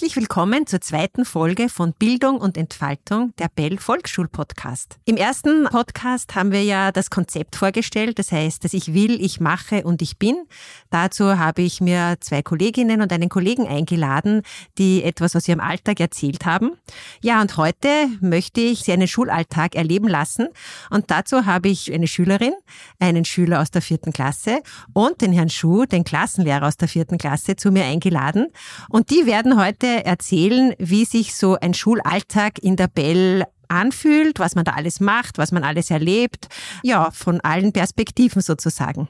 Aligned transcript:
Herzlich 0.00 0.16
willkommen 0.16 0.66
zur 0.66 0.80
zweiten 0.80 1.26
Folge 1.26 1.68
von 1.68 1.92
Bildung 1.92 2.38
und 2.38 2.56
Entfaltung 2.56 3.34
der 3.38 3.48
Bell 3.54 3.76
Volksschul-Podcast. 3.76 4.98
Im 5.04 5.18
ersten 5.18 5.64
Podcast 5.64 6.34
haben 6.34 6.52
wir 6.52 6.62
ja 6.62 6.90
das 6.90 7.10
Konzept 7.10 7.54
vorgestellt, 7.54 8.18
das 8.18 8.32
heißt, 8.32 8.64
dass 8.64 8.72
ich 8.72 8.94
will, 8.94 9.22
ich 9.22 9.40
mache 9.40 9.84
und 9.84 10.00
ich 10.00 10.16
bin. 10.16 10.46
Dazu 10.88 11.38
habe 11.38 11.60
ich 11.60 11.82
mir 11.82 12.16
zwei 12.20 12.40
Kolleginnen 12.40 13.02
und 13.02 13.12
einen 13.12 13.28
Kollegen 13.28 13.68
eingeladen, 13.68 14.40
die 14.78 15.04
etwas 15.04 15.36
aus 15.36 15.46
ihrem 15.46 15.60
Alltag 15.60 16.00
erzählt 16.00 16.46
haben. 16.46 16.78
Ja, 17.20 17.42
und 17.42 17.58
heute 17.58 17.90
möchte 18.22 18.62
ich 18.62 18.80
Sie 18.80 18.92
einen 18.92 19.06
Schulalltag 19.06 19.74
erleben 19.74 20.08
lassen 20.08 20.48
und 20.88 21.10
dazu 21.10 21.44
habe 21.44 21.68
ich 21.68 21.92
eine 21.92 22.06
Schülerin, 22.06 22.54
einen 23.00 23.26
Schüler 23.26 23.60
aus 23.60 23.70
der 23.70 23.82
vierten 23.82 24.14
Klasse 24.14 24.62
und 24.94 25.20
den 25.20 25.34
Herrn 25.34 25.50
Schuh, 25.50 25.84
den 25.84 26.04
Klassenlehrer 26.04 26.68
aus 26.68 26.78
der 26.78 26.88
vierten 26.88 27.18
Klasse, 27.18 27.56
zu 27.56 27.70
mir 27.70 27.84
eingeladen 27.84 28.46
und 28.88 29.10
die 29.10 29.26
werden 29.26 29.60
heute 29.60 29.89
heute 29.90 30.04
erzählen, 30.04 30.74
wie 30.78 31.04
sich 31.04 31.34
so 31.34 31.56
ein 31.60 31.74
Schulalltag 31.74 32.58
in 32.60 32.76
der 32.76 32.88
Bell 32.88 33.44
anfühlt, 33.68 34.38
was 34.38 34.54
man 34.54 34.64
da 34.64 34.72
alles 34.72 35.00
macht, 35.00 35.38
was 35.38 35.52
man 35.52 35.62
alles 35.62 35.90
erlebt. 35.90 36.48
Ja, 36.82 37.10
von 37.10 37.40
allen 37.40 37.72
Perspektiven 37.72 38.42
sozusagen. 38.42 39.08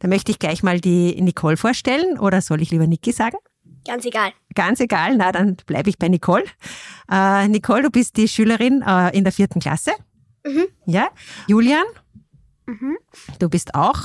Da 0.00 0.08
möchte 0.08 0.30
ich 0.30 0.38
gleich 0.38 0.62
mal 0.62 0.80
die 0.80 1.20
Nicole 1.20 1.56
vorstellen 1.56 2.18
oder 2.18 2.40
soll 2.40 2.60
ich 2.62 2.70
lieber 2.70 2.86
Niki 2.86 3.12
sagen? 3.12 3.38
Ganz 3.86 4.04
egal. 4.04 4.32
Ganz 4.54 4.80
egal, 4.80 5.16
na 5.16 5.32
dann 5.32 5.56
bleibe 5.66 5.88
ich 5.88 5.98
bei 5.98 6.08
Nicole. 6.08 6.44
Äh, 7.10 7.48
Nicole, 7.48 7.82
du 7.82 7.90
bist 7.90 8.16
die 8.16 8.28
Schülerin 8.28 8.82
äh, 8.82 9.16
in 9.16 9.24
der 9.24 9.32
vierten 9.32 9.60
Klasse. 9.60 9.92
Mhm. 10.44 10.66
Ja. 10.86 11.08
Julian, 11.46 11.84
mhm. 12.66 12.96
du 13.38 13.48
bist 13.48 13.74
auch 13.74 14.00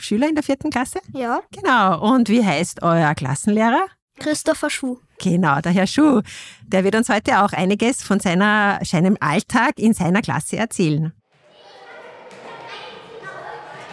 Schüler 0.00 0.28
in 0.28 0.34
der 0.34 0.44
vierten 0.44 0.70
Klasse? 0.70 1.00
Ja. 1.12 1.40
Genau. 1.52 2.14
Und 2.14 2.28
wie 2.28 2.44
heißt 2.44 2.82
euer 2.82 3.14
Klassenlehrer? 3.14 3.86
Christopher 4.18 4.70
Schuh. 4.70 4.98
Genau, 5.18 5.60
der 5.60 5.72
Herr 5.72 5.86
Schuh. 5.86 6.22
Der 6.62 6.84
wird 6.84 6.94
uns 6.94 7.08
heute 7.08 7.42
auch 7.42 7.52
einiges 7.52 8.02
von 8.02 8.20
seiner, 8.20 8.78
seinem 8.84 9.16
Alltag 9.20 9.78
in 9.78 9.92
seiner 9.92 10.22
Klasse 10.22 10.56
erzählen. 10.56 11.12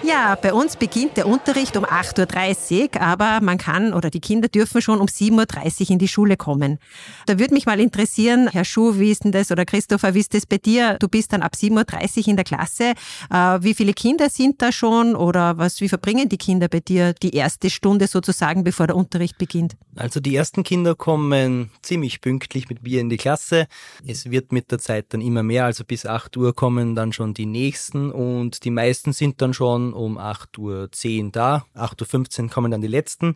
Ja, 0.08 0.36
bei 0.40 0.54
uns 0.54 0.76
beginnt 0.76 1.18
der 1.18 1.28
Unterricht 1.28 1.76
um 1.78 1.84
8.30 1.84 2.96
Uhr, 2.96 3.02
aber 3.02 3.40
man 3.42 3.58
kann 3.58 3.92
oder 3.92 4.12
die 4.12 4.20
Kinder 4.20 4.48
dürfen 4.48 4.80
schon 4.80 5.00
um 5.00 5.08
7.30 5.08 5.82
Uhr 5.82 5.90
in 5.90 6.00
die 6.00 6.08
Schule 6.08 6.38
kommen. 6.38 6.78
Da 7.26 7.40
würde 7.40 7.56
mich 7.56 7.66
mal 7.66 7.80
interessieren, 7.80 8.48
Herr 8.48 8.66
Schuh, 8.66 9.00
wie 9.00 9.10
ist 9.10 9.24
denn 9.24 9.32
das 9.32 9.52
oder 9.52 9.66
Christopher, 9.66 10.14
wie 10.14 10.20
ist 10.20 10.36
das 10.36 10.46
bei 10.46 10.60
dir? 10.60 10.98
Du 11.00 11.08
bist 11.08 11.34
dann 11.34 11.42
ab 11.42 11.54
7.30 11.56 12.18
Uhr 12.20 12.28
in 12.28 12.36
der 12.36 12.46
Klasse. 12.46 12.94
Äh, 13.32 13.36
wie 13.62 13.74
viele 13.74 13.94
Kinder 13.94 14.30
sind 14.30 14.62
da 14.62 14.72
schon 14.72 15.16
oder 15.16 15.58
was, 15.58 15.82
wie 15.82 15.90
verbringen 15.90 16.30
die 16.30 16.38
Kinder 16.38 16.68
bei 16.68 16.82
dir 16.82 17.14
die 17.14 17.34
erste 17.34 17.72
Stunde 17.72 18.06
sozusagen, 18.06 18.64
bevor 18.64 18.86
der 18.86 18.98
Unterricht 18.98 19.40
beginnt? 19.40 19.76
Also 19.96 20.20
die 20.20 20.36
ersten 20.36 20.62
Kinder 20.62 20.94
kommen 20.94 21.72
ziemlich 21.82 22.22
pünktlich 22.22 22.70
mit 22.70 22.84
mir 22.84 23.02
in 23.02 23.10
die 23.10 23.18
Klasse. 23.18 23.66
Es 24.06 24.30
wird 24.30 24.52
mit 24.52 24.72
der 24.72 24.78
Zeit 24.78 25.08
dann 25.10 25.22
immer 25.22 25.42
mehr, 25.42 25.66
also 25.66 25.84
bis 25.84 26.06
8 26.06 26.38
Uhr 26.38 26.54
kommen 26.54 26.94
dann 26.94 27.12
schon 27.12 27.34
die 27.34 27.48
nächsten 27.48 28.12
und 28.12 28.66
die 28.66 28.72
meisten 28.72 29.12
sind 29.12 29.42
dann 29.42 29.56
schon 29.56 29.95
um 29.96 30.18
8.10 30.18 31.26
Uhr 31.26 31.32
da, 31.32 31.66
8.15 31.76 32.44
Uhr 32.44 32.50
kommen 32.50 32.72
dann 32.72 32.82
die 32.82 32.88
letzten. 32.88 33.36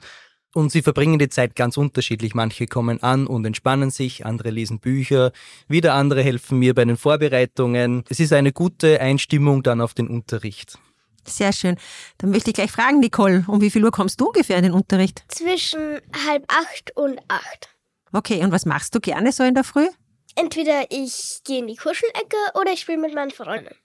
Und 0.54 0.72
sie 0.72 0.82
verbringen 0.82 1.20
die 1.20 1.30
Zeit 1.30 1.56
ganz 1.56 1.78
unterschiedlich. 1.78 2.34
Manche 2.34 2.66
kommen 2.66 3.04
an 3.04 3.28
und 3.28 3.46
entspannen 3.46 3.92
sich, 3.92 4.26
andere 4.26 4.50
lesen 4.50 4.80
Bücher, 4.80 5.32
wieder 5.68 5.94
andere 5.94 6.24
helfen 6.24 6.58
mir 6.58 6.74
bei 6.74 6.86
den 6.86 6.98
Vorbereitungen. 6.98 8.04
Es 8.10 8.20
ist 8.20 8.34
eine 8.34 8.52
gute 8.52 9.00
Einstimmung 9.00 9.62
dann 9.62 9.80
auf 9.80 9.94
den 9.94 10.08
Unterricht. 10.08 10.80
Sehr 11.28 11.54
schön. 11.54 11.78
Dann 12.18 12.32
möchte 12.32 12.50
ich 12.50 12.56
gleich 12.56 12.72
fragen, 12.72 13.00
Nicole, 13.00 13.46
um 13.48 13.62
wie 13.62 13.70
viel 13.70 13.84
Uhr 13.84 13.92
kommst 13.92 14.20
du 14.20 14.28
ungefähr 14.28 14.58
in 14.58 14.64
den 14.64 14.74
Unterricht? 14.74 15.24
Zwischen 15.28 16.00
halb 16.28 16.46
acht 16.48 16.96
und 16.96 17.20
acht. 17.28 17.70
Okay, 18.12 18.44
und 18.44 18.52
was 18.52 18.66
machst 18.66 18.96
du 18.96 19.00
gerne 19.00 19.32
so 19.32 19.44
in 19.44 19.54
der 19.54 19.64
Früh? 19.64 19.88
Entweder 20.36 20.86
ich 20.90 21.42
gehe 21.44 21.60
in 21.60 21.68
die 21.68 21.76
Kuschelecke 21.76 22.38
oder 22.56 22.72
ich 22.72 22.82
spiele 22.82 22.98
mit 22.98 23.14
meinen 23.14 23.32
Freunden. 23.32 23.76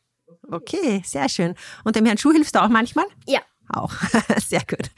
Okay, 0.51 1.03
sehr 1.05 1.29
schön. 1.29 1.55
Und 1.85 1.97
dem 1.97 2.07
Herrn 2.07 2.19
Schuh 2.19 2.33
hilfst 2.33 2.55
du 2.55 2.62
auch 2.62 2.69
manchmal? 2.69 3.07
Ja. 3.27 3.41
Auch. 3.69 3.95
Sehr 4.47 4.61
gut. 4.61 4.91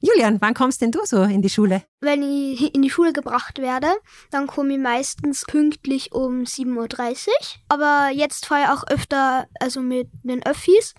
Julian, 0.00 0.40
wann 0.40 0.54
kommst 0.54 0.82
denn 0.82 0.90
du 0.90 1.00
so 1.04 1.22
in 1.22 1.40
die 1.42 1.48
Schule? 1.48 1.82
Wenn 2.00 2.22
ich 2.22 2.74
in 2.74 2.82
die 2.82 2.90
Schule 2.90 3.12
gebracht 3.12 3.58
werde, 3.58 3.88
dann 4.30 4.46
komme 4.46 4.74
ich 4.74 4.78
meistens 4.78 5.44
pünktlich 5.46 6.12
um 6.12 6.42
7.30 6.42 7.28
Uhr. 7.28 7.34
Aber 7.68 8.10
jetzt 8.12 8.46
fahre 8.46 8.64
ich 8.64 8.68
auch 8.68 8.86
öfter 8.88 9.48
also 9.58 9.80
mit 9.80 10.08
den 10.22 10.44
Öffis. 10.44 10.94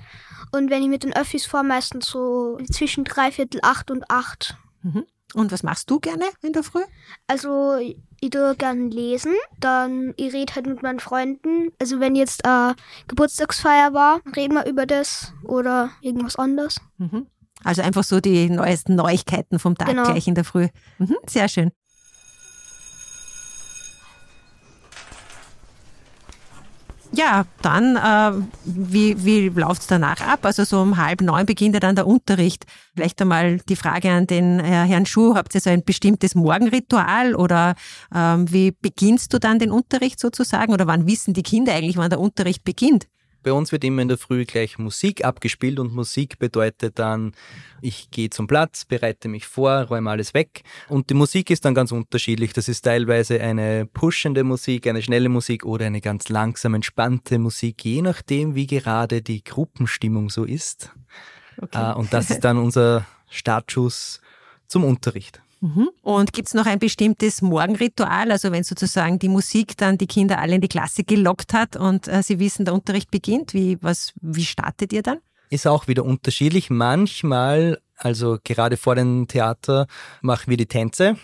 Und 0.51 0.69
wenn 0.69 0.81
ich 0.81 0.89
mit 0.89 1.03
den 1.03 1.15
Öffis 1.15 1.45
fahre, 1.45 1.63
meistens 1.63 2.07
so 2.07 2.57
zwischen 2.71 3.03
dreiviertel 3.03 3.59
acht 3.63 3.91
und 3.91 4.09
acht. 4.09 4.57
Mhm. 4.81 5.05
Und 5.33 5.51
was 5.51 5.63
machst 5.63 5.89
du 5.89 5.99
gerne 5.99 6.25
in 6.41 6.53
der 6.53 6.63
Früh? 6.63 6.83
Also 7.27 7.77
ich 7.77 8.29
tue 8.29 8.55
gerne 8.55 8.89
lesen, 8.89 9.33
dann 9.59 10.13
ich 10.17 10.33
rede 10.33 10.53
halt 10.55 10.67
mit 10.67 10.83
meinen 10.83 10.99
Freunden. 10.99 11.71
Also 11.79 11.99
wenn 11.99 12.15
jetzt 12.15 12.45
äh, 12.45 12.73
Geburtstagsfeier 13.07 13.93
war, 13.93 14.19
reden 14.35 14.53
wir 14.53 14.65
über 14.65 14.85
das 14.85 15.33
oder 15.43 15.91
irgendwas 16.01 16.35
anderes. 16.35 16.79
Mhm. 16.97 17.27
Also 17.63 17.81
einfach 17.81 18.03
so 18.03 18.19
die 18.19 18.49
neuesten 18.49 18.95
Neuigkeiten 18.95 19.59
vom 19.59 19.77
Tag 19.77 19.89
genau. 19.89 20.03
gleich 20.03 20.27
in 20.27 20.35
der 20.35 20.43
Früh. 20.43 20.67
Mhm. 20.97 21.15
Sehr 21.27 21.47
schön. 21.47 21.71
Ja, 27.13 27.43
dann, 27.61 27.97
äh, 27.97 28.45
wie, 28.63 29.25
wie 29.25 29.49
läuft 29.49 29.81
es 29.81 29.87
danach 29.87 30.21
ab? 30.21 30.45
Also 30.45 30.63
so 30.63 30.81
um 30.81 30.95
halb 30.95 31.19
neun 31.19 31.45
beginnt 31.45 31.73
ja 31.73 31.81
dann 31.81 31.95
der 31.95 32.07
Unterricht. 32.07 32.65
Vielleicht 32.95 33.21
einmal 33.21 33.57
die 33.67 33.75
Frage 33.75 34.09
an 34.09 34.27
den 34.27 34.61
äh, 34.61 34.63
Herrn 34.63 35.05
Schuh, 35.05 35.35
habt 35.35 35.53
ihr 35.53 35.59
so 35.59 35.69
ein 35.69 35.83
bestimmtes 35.83 36.35
Morgenritual 36.35 37.35
oder 37.35 37.75
ähm, 38.15 38.49
wie 38.51 38.71
beginnst 38.71 39.33
du 39.33 39.39
dann 39.39 39.59
den 39.59 39.71
Unterricht 39.71 40.21
sozusagen? 40.21 40.71
Oder 40.71 40.87
wann 40.87 41.05
wissen 41.05 41.33
die 41.33 41.43
Kinder 41.43 41.73
eigentlich, 41.73 41.97
wann 41.97 42.09
der 42.09 42.19
Unterricht 42.19 42.63
beginnt? 42.63 43.07
Bei 43.43 43.53
uns 43.53 43.71
wird 43.71 43.83
immer 43.83 44.01
in 44.01 44.07
der 44.07 44.17
Früh 44.17 44.45
gleich 44.45 44.77
Musik 44.77 45.25
abgespielt 45.25 45.79
und 45.79 45.93
Musik 45.93 46.37
bedeutet 46.37 46.99
dann, 46.99 47.33
ich 47.81 48.11
gehe 48.11 48.29
zum 48.29 48.47
Platz, 48.47 48.85
bereite 48.85 49.27
mich 49.27 49.47
vor, 49.47 49.83
räume 49.83 50.09
alles 50.09 50.33
weg 50.33 50.63
und 50.89 51.09
die 51.09 51.15
Musik 51.15 51.49
ist 51.49 51.65
dann 51.65 51.73
ganz 51.73 51.91
unterschiedlich. 51.91 52.53
Das 52.53 52.67
ist 52.67 52.81
teilweise 52.81 53.41
eine 53.41 53.85
pushende 53.85 54.43
Musik, 54.43 54.87
eine 54.87 55.01
schnelle 55.01 55.29
Musik 55.29 55.65
oder 55.65 55.87
eine 55.87 56.01
ganz 56.01 56.29
langsam 56.29 56.75
entspannte 56.75 57.39
Musik, 57.39 57.83
je 57.83 58.01
nachdem, 58.01 58.55
wie 58.55 58.67
gerade 58.67 59.21
die 59.21 59.43
Gruppenstimmung 59.43 60.29
so 60.29 60.43
ist. 60.43 60.91
Okay. 61.61 61.91
Äh, 61.91 61.95
und 61.95 62.13
das 62.13 62.29
ist 62.29 62.41
dann 62.41 62.57
unser 62.57 63.05
Startschuss 63.29 64.21
zum 64.67 64.83
Unterricht. 64.83 65.41
Mhm. 65.61 65.89
Und 66.01 66.33
gibt 66.33 66.47
es 66.47 66.53
noch 66.55 66.65
ein 66.65 66.79
bestimmtes 66.79 67.41
Morgenritual, 67.43 68.31
also 68.31 68.51
wenn 68.51 68.63
sozusagen 68.63 69.19
die 69.19 69.29
Musik 69.29 69.77
dann 69.77 69.97
die 69.97 70.07
Kinder 70.07 70.39
alle 70.39 70.55
in 70.55 70.61
die 70.61 70.67
Klasse 70.67 71.03
gelockt 71.03 71.53
hat 71.53 71.75
und 71.75 72.07
äh, 72.07 72.23
sie 72.23 72.39
wissen, 72.39 72.65
der 72.65 72.73
Unterricht 72.73 73.11
beginnt, 73.11 73.53
wie, 73.53 73.77
was, 73.81 74.13
wie 74.21 74.43
startet 74.43 74.91
ihr 74.91 75.03
dann? 75.03 75.19
Ist 75.49 75.67
auch 75.67 75.87
wieder 75.87 76.03
unterschiedlich. 76.03 76.71
Manchmal, 76.71 77.79
also 77.95 78.39
gerade 78.43 78.75
vor 78.75 78.95
dem 78.95 79.27
Theater, 79.27 79.85
machen 80.21 80.49
wir 80.49 80.57
die 80.57 80.65
Tänze. 80.65 81.17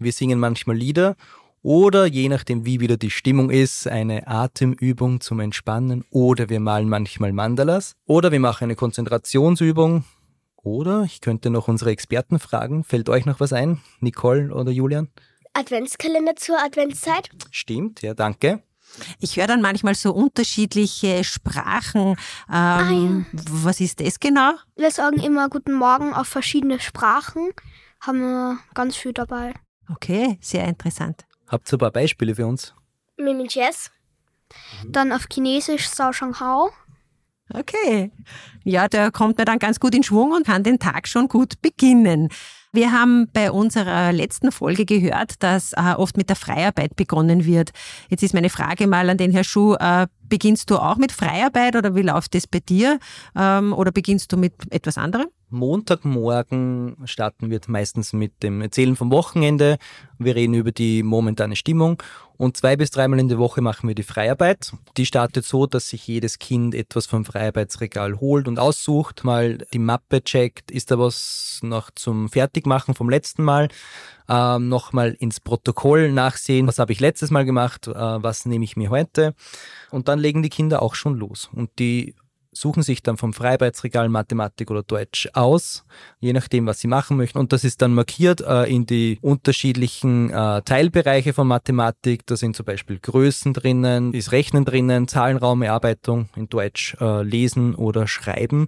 Wir 0.00 0.12
singen 0.12 0.40
manchmal 0.40 0.76
Lieder 0.76 1.14
oder 1.62 2.06
je 2.06 2.28
nachdem, 2.28 2.64
wie 2.64 2.80
wieder 2.80 2.96
die 2.96 3.10
Stimmung 3.10 3.50
ist, 3.50 3.86
eine 3.86 4.26
Atemübung 4.26 5.20
zum 5.20 5.38
Entspannen 5.38 6.04
oder 6.10 6.48
wir 6.48 6.60
malen 6.60 6.88
manchmal 6.88 7.32
Mandalas 7.32 7.94
oder 8.06 8.32
wir 8.32 8.40
machen 8.40 8.64
eine 8.64 8.76
Konzentrationsübung 8.76 10.04
oder 10.68 11.02
ich 11.04 11.20
könnte 11.20 11.50
noch 11.50 11.68
unsere 11.68 11.90
Experten 11.90 12.38
fragen. 12.38 12.84
Fällt 12.84 13.08
euch 13.08 13.24
noch 13.24 13.40
was 13.40 13.52
ein, 13.52 13.80
Nicole 14.00 14.52
oder 14.54 14.70
Julian? 14.70 15.08
Adventskalender 15.54 16.36
zur 16.36 16.58
Adventszeit? 16.62 17.30
Stimmt, 17.50 18.02
ja, 18.02 18.14
danke. 18.14 18.62
Ich 19.18 19.36
höre 19.36 19.46
dann 19.46 19.60
manchmal 19.60 19.94
so 19.94 20.12
unterschiedliche 20.12 21.24
Sprachen. 21.24 22.10
Ähm, 22.10 22.16
ah, 22.48 22.90
ja. 22.90 23.24
Was 23.50 23.80
ist 23.80 24.00
das 24.00 24.20
genau? 24.20 24.52
Wir 24.76 24.90
sagen 24.90 25.20
immer 25.20 25.48
Guten 25.48 25.74
Morgen 25.74 26.14
auf 26.14 26.28
verschiedene 26.28 26.80
Sprachen. 26.80 27.50
Haben 28.00 28.20
wir 28.20 28.58
ganz 28.74 28.96
viel 28.96 29.12
dabei. 29.12 29.54
Okay, 29.90 30.38
sehr 30.40 30.64
interessant. 30.64 31.26
Habt 31.48 31.70
ihr 31.72 31.76
ein 31.76 31.80
paar 31.80 31.90
Beispiele 31.90 32.34
für 32.34 32.46
uns? 32.46 32.74
Mimi 33.16 33.46
Jess. 33.48 33.90
Dann 34.86 35.12
auf 35.12 35.26
Chinesisch 35.30 35.88
Sao 35.88 36.12
Shang 36.12 36.38
Hao. 36.40 36.70
Okay. 37.52 38.12
Ja, 38.64 38.88
der 38.88 39.10
kommt 39.10 39.38
mir 39.38 39.44
dann 39.44 39.58
ganz 39.58 39.80
gut 39.80 39.94
in 39.94 40.02
Schwung 40.02 40.32
und 40.32 40.46
kann 40.46 40.62
den 40.62 40.78
Tag 40.78 41.08
schon 41.08 41.28
gut 41.28 41.60
beginnen. 41.62 42.28
Wir 42.72 42.92
haben 42.92 43.28
bei 43.32 43.50
unserer 43.50 44.12
letzten 44.12 44.52
Folge 44.52 44.84
gehört, 44.84 45.42
dass 45.42 45.72
äh, 45.72 45.94
oft 45.96 46.18
mit 46.18 46.28
der 46.28 46.36
Freiarbeit 46.36 46.96
begonnen 46.96 47.46
wird. 47.46 47.70
Jetzt 48.10 48.22
ist 48.22 48.34
meine 48.34 48.50
Frage 48.50 48.86
mal 48.86 49.08
an 49.08 49.16
den 49.16 49.32
Herrn 49.32 49.44
Schuh, 49.44 49.74
äh, 49.74 50.06
beginnst 50.28 50.70
du 50.70 50.76
auch 50.76 50.96
mit 50.96 51.10
Freiarbeit 51.10 51.76
oder 51.76 51.94
wie 51.94 52.02
läuft 52.02 52.34
das 52.34 52.46
bei 52.46 52.60
dir? 52.60 52.98
Ähm, 53.34 53.72
oder 53.72 53.90
beginnst 53.90 54.32
du 54.32 54.36
mit 54.36 54.52
etwas 54.70 54.98
anderem? 54.98 55.28
Montagmorgen 55.50 56.96
starten 57.04 57.50
wir 57.50 57.60
meistens 57.68 58.12
mit 58.12 58.42
dem 58.42 58.60
Erzählen 58.60 58.96
vom 58.96 59.10
Wochenende. 59.10 59.78
Wir 60.18 60.36
reden 60.36 60.52
über 60.52 60.72
die 60.72 61.02
momentane 61.02 61.56
Stimmung 61.56 62.02
und 62.36 62.56
zwei 62.56 62.76
bis 62.76 62.90
dreimal 62.90 63.18
in 63.18 63.28
der 63.28 63.38
Woche 63.38 63.62
machen 63.62 63.88
wir 63.88 63.94
die 63.94 64.04
Freiarbeit. 64.04 64.72
Die 64.96 65.06
startet 65.06 65.44
so, 65.44 65.66
dass 65.66 65.88
sich 65.88 66.06
jedes 66.06 66.38
Kind 66.38 66.74
etwas 66.74 67.06
vom 67.06 67.24
Freiarbeitsregal 67.24 68.20
holt 68.20 68.46
und 68.46 68.58
aussucht, 68.58 69.24
mal 69.24 69.58
die 69.72 69.80
Mappe 69.80 70.22
checkt, 70.22 70.70
ist 70.70 70.90
da 70.90 70.98
was 70.98 71.60
noch 71.62 71.90
zum 71.94 72.28
Fertig 72.28 72.66
machen 72.68 72.94
vom 72.94 73.10
letzten 73.10 73.42
Mal, 73.42 73.68
ähm, 74.28 74.68
nochmal 74.68 75.16
ins 75.18 75.40
Protokoll 75.40 76.12
nachsehen, 76.12 76.66
was 76.66 76.78
habe 76.78 76.92
ich 76.92 77.00
letztes 77.00 77.30
Mal 77.30 77.44
gemacht, 77.44 77.88
äh, 77.88 77.92
was 77.92 78.46
nehme 78.46 78.64
ich 78.64 78.76
mir 78.76 78.90
heute. 78.90 79.34
Und 79.90 80.08
dann 80.08 80.18
legen 80.18 80.42
die 80.42 80.50
Kinder 80.50 80.82
auch 80.82 80.94
schon 80.94 81.16
los. 81.16 81.48
Und 81.52 81.70
die 81.78 82.14
suchen 82.52 82.82
sich 82.82 83.02
dann 83.02 83.16
vom 83.16 83.32
Freibeitsregal 83.32 84.08
Mathematik 84.08 84.70
oder 84.70 84.82
Deutsch 84.82 85.28
aus, 85.32 85.84
je 86.20 86.32
nachdem, 86.32 86.66
was 86.66 86.80
sie 86.80 86.88
machen 86.88 87.16
möchten. 87.16 87.38
Und 87.38 87.52
das 87.52 87.64
ist 87.64 87.82
dann 87.82 87.94
markiert 87.94 88.40
äh, 88.40 88.64
in 88.64 88.86
die 88.86 89.18
unterschiedlichen 89.22 90.30
äh, 90.30 90.62
Teilbereiche 90.62 91.32
von 91.32 91.46
Mathematik. 91.46 92.26
Da 92.26 92.36
sind 92.36 92.56
zum 92.56 92.66
Beispiel 92.66 92.98
Größen 92.98 93.54
drinnen, 93.54 94.12
ist 94.12 94.32
Rechnen 94.32 94.64
drinnen, 94.64 95.08
Zahlenraumerarbeitung 95.08 96.28
in 96.36 96.48
Deutsch, 96.48 96.96
äh, 97.00 97.22
Lesen 97.22 97.74
oder 97.74 98.06
Schreiben 98.06 98.66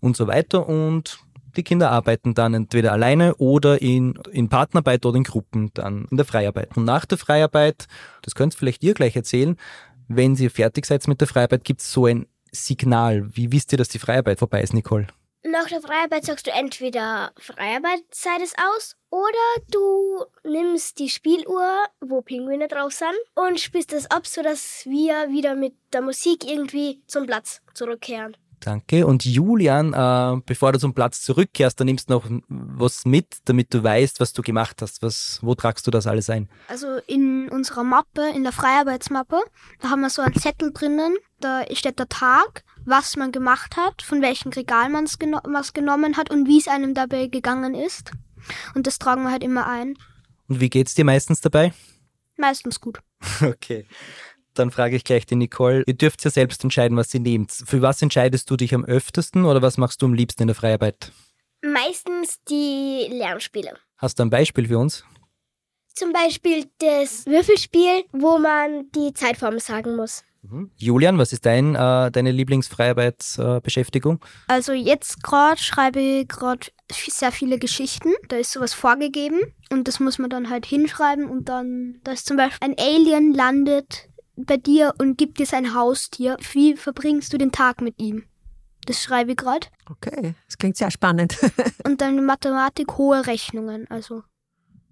und 0.00 0.16
so 0.16 0.26
weiter. 0.26 0.68
Und 0.68 1.18
die 1.58 1.64
Kinder 1.64 1.90
arbeiten 1.90 2.34
dann 2.34 2.54
entweder 2.54 2.92
alleine 2.92 3.34
oder 3.34 3.82
in, 3.82 4.14
in 4.30 4.48
Partnerarbeit 4.48 5.04
oder 5.04 5.16
in 5.16 5.24
Gruppen 5.24 5.70
dann 5.74 6.06
in 6.10 6.16
der 6.16 6.24
Freiarbeit. 6.24 6.76
Und 6.76 6.84
nach 6.84 7.04
der 7.04 7.18
Freiarbeit, 7.18 7.86
das 8.22 8.34
könnt 8.34 8.54
vielleicht 8.54 8.82
ihr 8.84 8.94
gleich 8.94 9.16
erzählen, 9.16 9.56
wenn 10.06 10.36
ihr 10.36 10.50
fertig 10.50 10.86
seid 10.86 11.06
mit 11.08 11.20
der 11.20 11.28
Freiarbeit, 11.28 11.64
gibt 11.64 11.80
es 11.80 11.92
so 11.92 12.06
ein 12.06 12.26
Signal. 12.50 13.28
Wie 13.36 13.52
wisst 13.52 13.72
ihr, 13.72 13.78
dass 13.78 13.88
die 13.88 13.98
Freiarbeit 13.98 14.38
vorbei 14.38 14.62
ist, 14.62 14.72
Nicole? 14.72 15.08
Nach 15.44 15.66
der 15.66 15.80
Freiarbeit 15.80 16.24
sagst 16.24 16.46
du 16.46 16.50
entweder 16.50 17.32
Freiarbeitszeit 17.36 18.40
ist 18.42 18.56
aus 18.58 18.96
oder 19.10 19.64
du 19.70 20.24
nimmst 20.44 20.98
die 20.98 21.08
Spieluhr, 21.08 21.84
wo 22.00 22.22
Pinguine 22.22 22.68
drauf 22.68 22.92
sind, 22.92 23.14
und 23.34 23.60
spielst 23.60 23.92
das 23.92 24.10
ab, 24.10 24.26
sodass 24.26 24.84
wir 24.84 25.30
wieder 25.30 25.54
mit 25.54 25.74
der 25.92 26.02
Musik 26.02 26.44
irgendwie 26.44 27.02
zum 27.06 27.26
Platz 27.26 27.62
zurückkehren. 27.74 28.36
Danke. 28.60 29.06
Und 29.06 29.24
Julian, 29.24 29.92
äh, 29.92 30.40
bevor 30.44 30.72
du 30.72 30.78
zum 30.78 30.94
Platz 30.94 31.22
zurückkehrst, 31.22 31.78
dann 31.78 31.86
nimmst 31.86 32.10
du 32.10 32.14
noch 32.14 32.28
was 32.48 33.04
mit, 33.04 33.38
damit 33.44 33.72
du 33.72 33.82
weißt, 33.82 34.20
was 34.20 34.32
du 34.32 34.42
gemacht 34.42 34.82
hast. 34.82 35.02
Was, 35.02 35.38
wo 35.42 35.54
tragst 35.54 35.86
du 35.86 35.90
das 35.90 36.06
alles 36.06 36.28
ein? 36.28 36.48
Also 36.68 36.98
in 37.06 37.48
unserer 37.48 37.84
Mappe, 37.84 38.28
in 38.34 38.42
der 38.42 38.52
Freiarbeitsmappe, 38.52 39.40
da 39.80 39.90
haben 39.90 40.00
wir 40.00 40.10
so 40.10 40.22
einen 40.22 40.34
Zettel 40.34 40.72
drinnen, 40.72 41.16
da 41.40 41.62
steht 41.72 41.98
der 41.98 42.08
Tag, 42.08 42.64
was 42.84 43.16
man 43.16 43.32
gemacht 43.32 43.76
hat, 43.76 44.02
von 44.02 44.22
welchem 44.22 44.50
Regal 44.50 44.88
man 44.88 45.04
es 45.04 45.18
geno 45.18 45.40
was 45.44 45.72
genommen 45.72 46.16
hat 46.16 46.30
und 46.30 46.46
wie 46.46 46.58
es 46.58 46.68
einem 46.68 46.94
dabei 46.94 47.26
gegangen 47.26 47.74
ist. 47.74 48.10
Und 48.74 48.86
das 48.86 48.98
tragen 48.98 49.22
wir 49.22 49.30
halt 49.30 49.44
immer 49.44 49.66
ein. 49.66 49.96
Und 50.48 50.60
wie 50.60 50.70
geht's 50.70 50.94
dir 50.94 51.04
meistens 51.04 51.40
dabei? 51.40 51.72
Meistens 52.36 52.80
gut. 52.80 53.00
Okay. 53.42 53.86
Dann 54.58 54.72
frage 54.72 54.96
ich 54.96 55.04
gleich 55.04 55.24
die 55.24 55.36
Nicole. 55.36 55.84
Ihr 55.86 55.94
dürft 55.94 56.24
ja 56.24 56.30
selbst 56.30 56.64
entscheiden, 56.64 56.96
was 56.96 57.14
ihr 57.14 57.20
nehmt. 57.20 57.52
Für 57.52 57.80
was 57.80 58.02
entscheidest 58.02 58.50
du 58.50 58.56
dich 58.56 58.74
am 58.74 58.84
öftesten 58.84 59.44
oder 59.44 59.62
was 59.62 59.78
machst 59.78 60.02
du 60.02 60.06
am 60.06 60.14
liebsten 60.14 60.42
in 60.42 60.48
der 60.48 60.56
Freiarbeit? 60.56 61.12
Meistens 61.62 62.38
die 62.48 63.06
Lernspiele. 63.10 63.76
Hast 63.96 64.18
du 64.18 64.24
ein 64.24 64.30
Beispiel 64.30 64.66
für 64.66 64.78
uns? 64.78 65.04
Zum 65.94 66.12
Beispiel 66.12 66.64
das 66.78 67.24
Würfelspiel, 67.26 68.04
wo 68.12 68.38
man 68.38 68.90
die 68.92 69.12
Zeitform 69.12 69.60
sagen 69.60 69.94
muss. 69.96 70.24
Mhm. 70.42 70.70
Julian, 70.76 71.18
was 71.18 71.32
ist 71.32 71.46
dein, 71.46 71.74
äh, 71.74 72.10
deine 72.10 72.32
Lieblingsfreiarbeitsbeschäftigung? 72.32 74.24
Also 74.48 74.72
jetzt 74.72 75.22
gerade 75.22 75.60
schreibe 75.60 76.00
ich 76.00 76.28
gerade 76.28 76.66
sehr 76.90 77.32
viele 77.32 77.58
Geschichten. 77.58 78.10
Da 78.28 78.36
ist 78.36 78.52
sowas 78.52 78.74
vorgegeben 78.74 79.40
und 79.70 79.88
das 79.88 80.00
muss 80.00 80.18
man 80.18 80.30
dann 80.30 80.50
halt 80.50 80.66
hinschreiben 80.66 81.28
und 81.28 81.48
dann, 81.48 82.00
da 82.04 82.12
ist 82.12 82.26
zum 82.26 82.36
Beispiel 82.36 82.68
ein 82.68 82.76
Alien 82.78 83.34
landet 83.34 84.07
bei 84.46 84.56
dir 84.56 84.94
und 84.98 85.18
gibt 85.18 85.38
dir 85.38 85.46
sein 85.46 85.74
Haustier. 85.74 86.36
Wie 86.52 86.76
verbringst 86.76 87.32
du 87.32 87.38
den 87.38 87.52
Tag 87.52 87.80
mit 87.80 88.00
ihm? 88.00 88.24
Das 88.86 89.02
schreibe 89.02 89.32
ich 89.32 89.36
gerade. 89.36 89.66
Okay, 89.90 90.34
das 90.46 90.56
klingt 90.58 90.76
sehr 90.76 90.90
spannend. 90.90 91.36
und 91.84 92.00
dann 92.00 92.24
Mathematik 92.24 92.96
hohe 92.96 93.26
Rechnungen, 93.26 93.86
also 93.90 94.22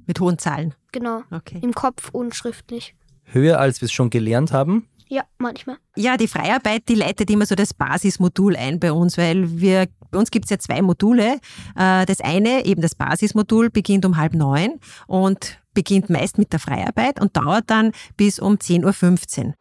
Mit 0.06 0.20
hohen 0.20 0.38
Zahlen. 0.38 0.75
genau, 0.93 1.22
Okay. 1.31 1.58
im 1.62 1.72
Kopf 1.75 2.10
und 2.10 2.34
schriftlich. 2.34 2.94
Höher, 3.25 3.58
als 3.58 3.81
wir 3.81 3.87
es 3.87 3.93
schon 3.93 4.10
gelernt 4.10 4.52
haben. 4.52 4.88
Ja, 5.08 5.22
manchmal. 5.38 5.78
Ja, 5.96 6.16
die 6.16 6.26
Freiarbeit, 6.28 6.88
die 6.88 6.94
leitet 6.96 7.31
immer 7.31 7.46
so 7.46 7.54
das 7.54 7.72
Basismodul 7.72 8.56
ein 8.56 8.81
bei 8.81 8.92
uns, 8.92 9.16
weil 9.16 9.60
wir, 9.60 9.87
bei 10.10 10.19
uns 10.19 10.31
gibt 10.32 10.46
es 10.46 10.50
ja 10.50 10.58
zwei 10.58 10.82
Module. 10.82 11.38
Äh, 11.76 12.06
Das 12.06 12.20
eine, 12.20 12.64
eben 12.66 12.82
das 12.82 12.94
Basismodul, 12.96 13.70
beginnt 13.70 14.04
um 14.04 14.16
halb 14.16 14.34
neun 14.34 14.81
und 15.06 15.60
beginnt 15.76 16.08
meist 16.08 16.38
mit 16.38 16.52
der 16.52 16.58
Freiarbeit 16.58 17.20
und 17.20 17.37
dauert 17.37 17.64
dann 17.69 17.93
bis 18.17 18.40
um 18.40 18.55
10.15 18.55 19.44
Uhr. 19.49 19.55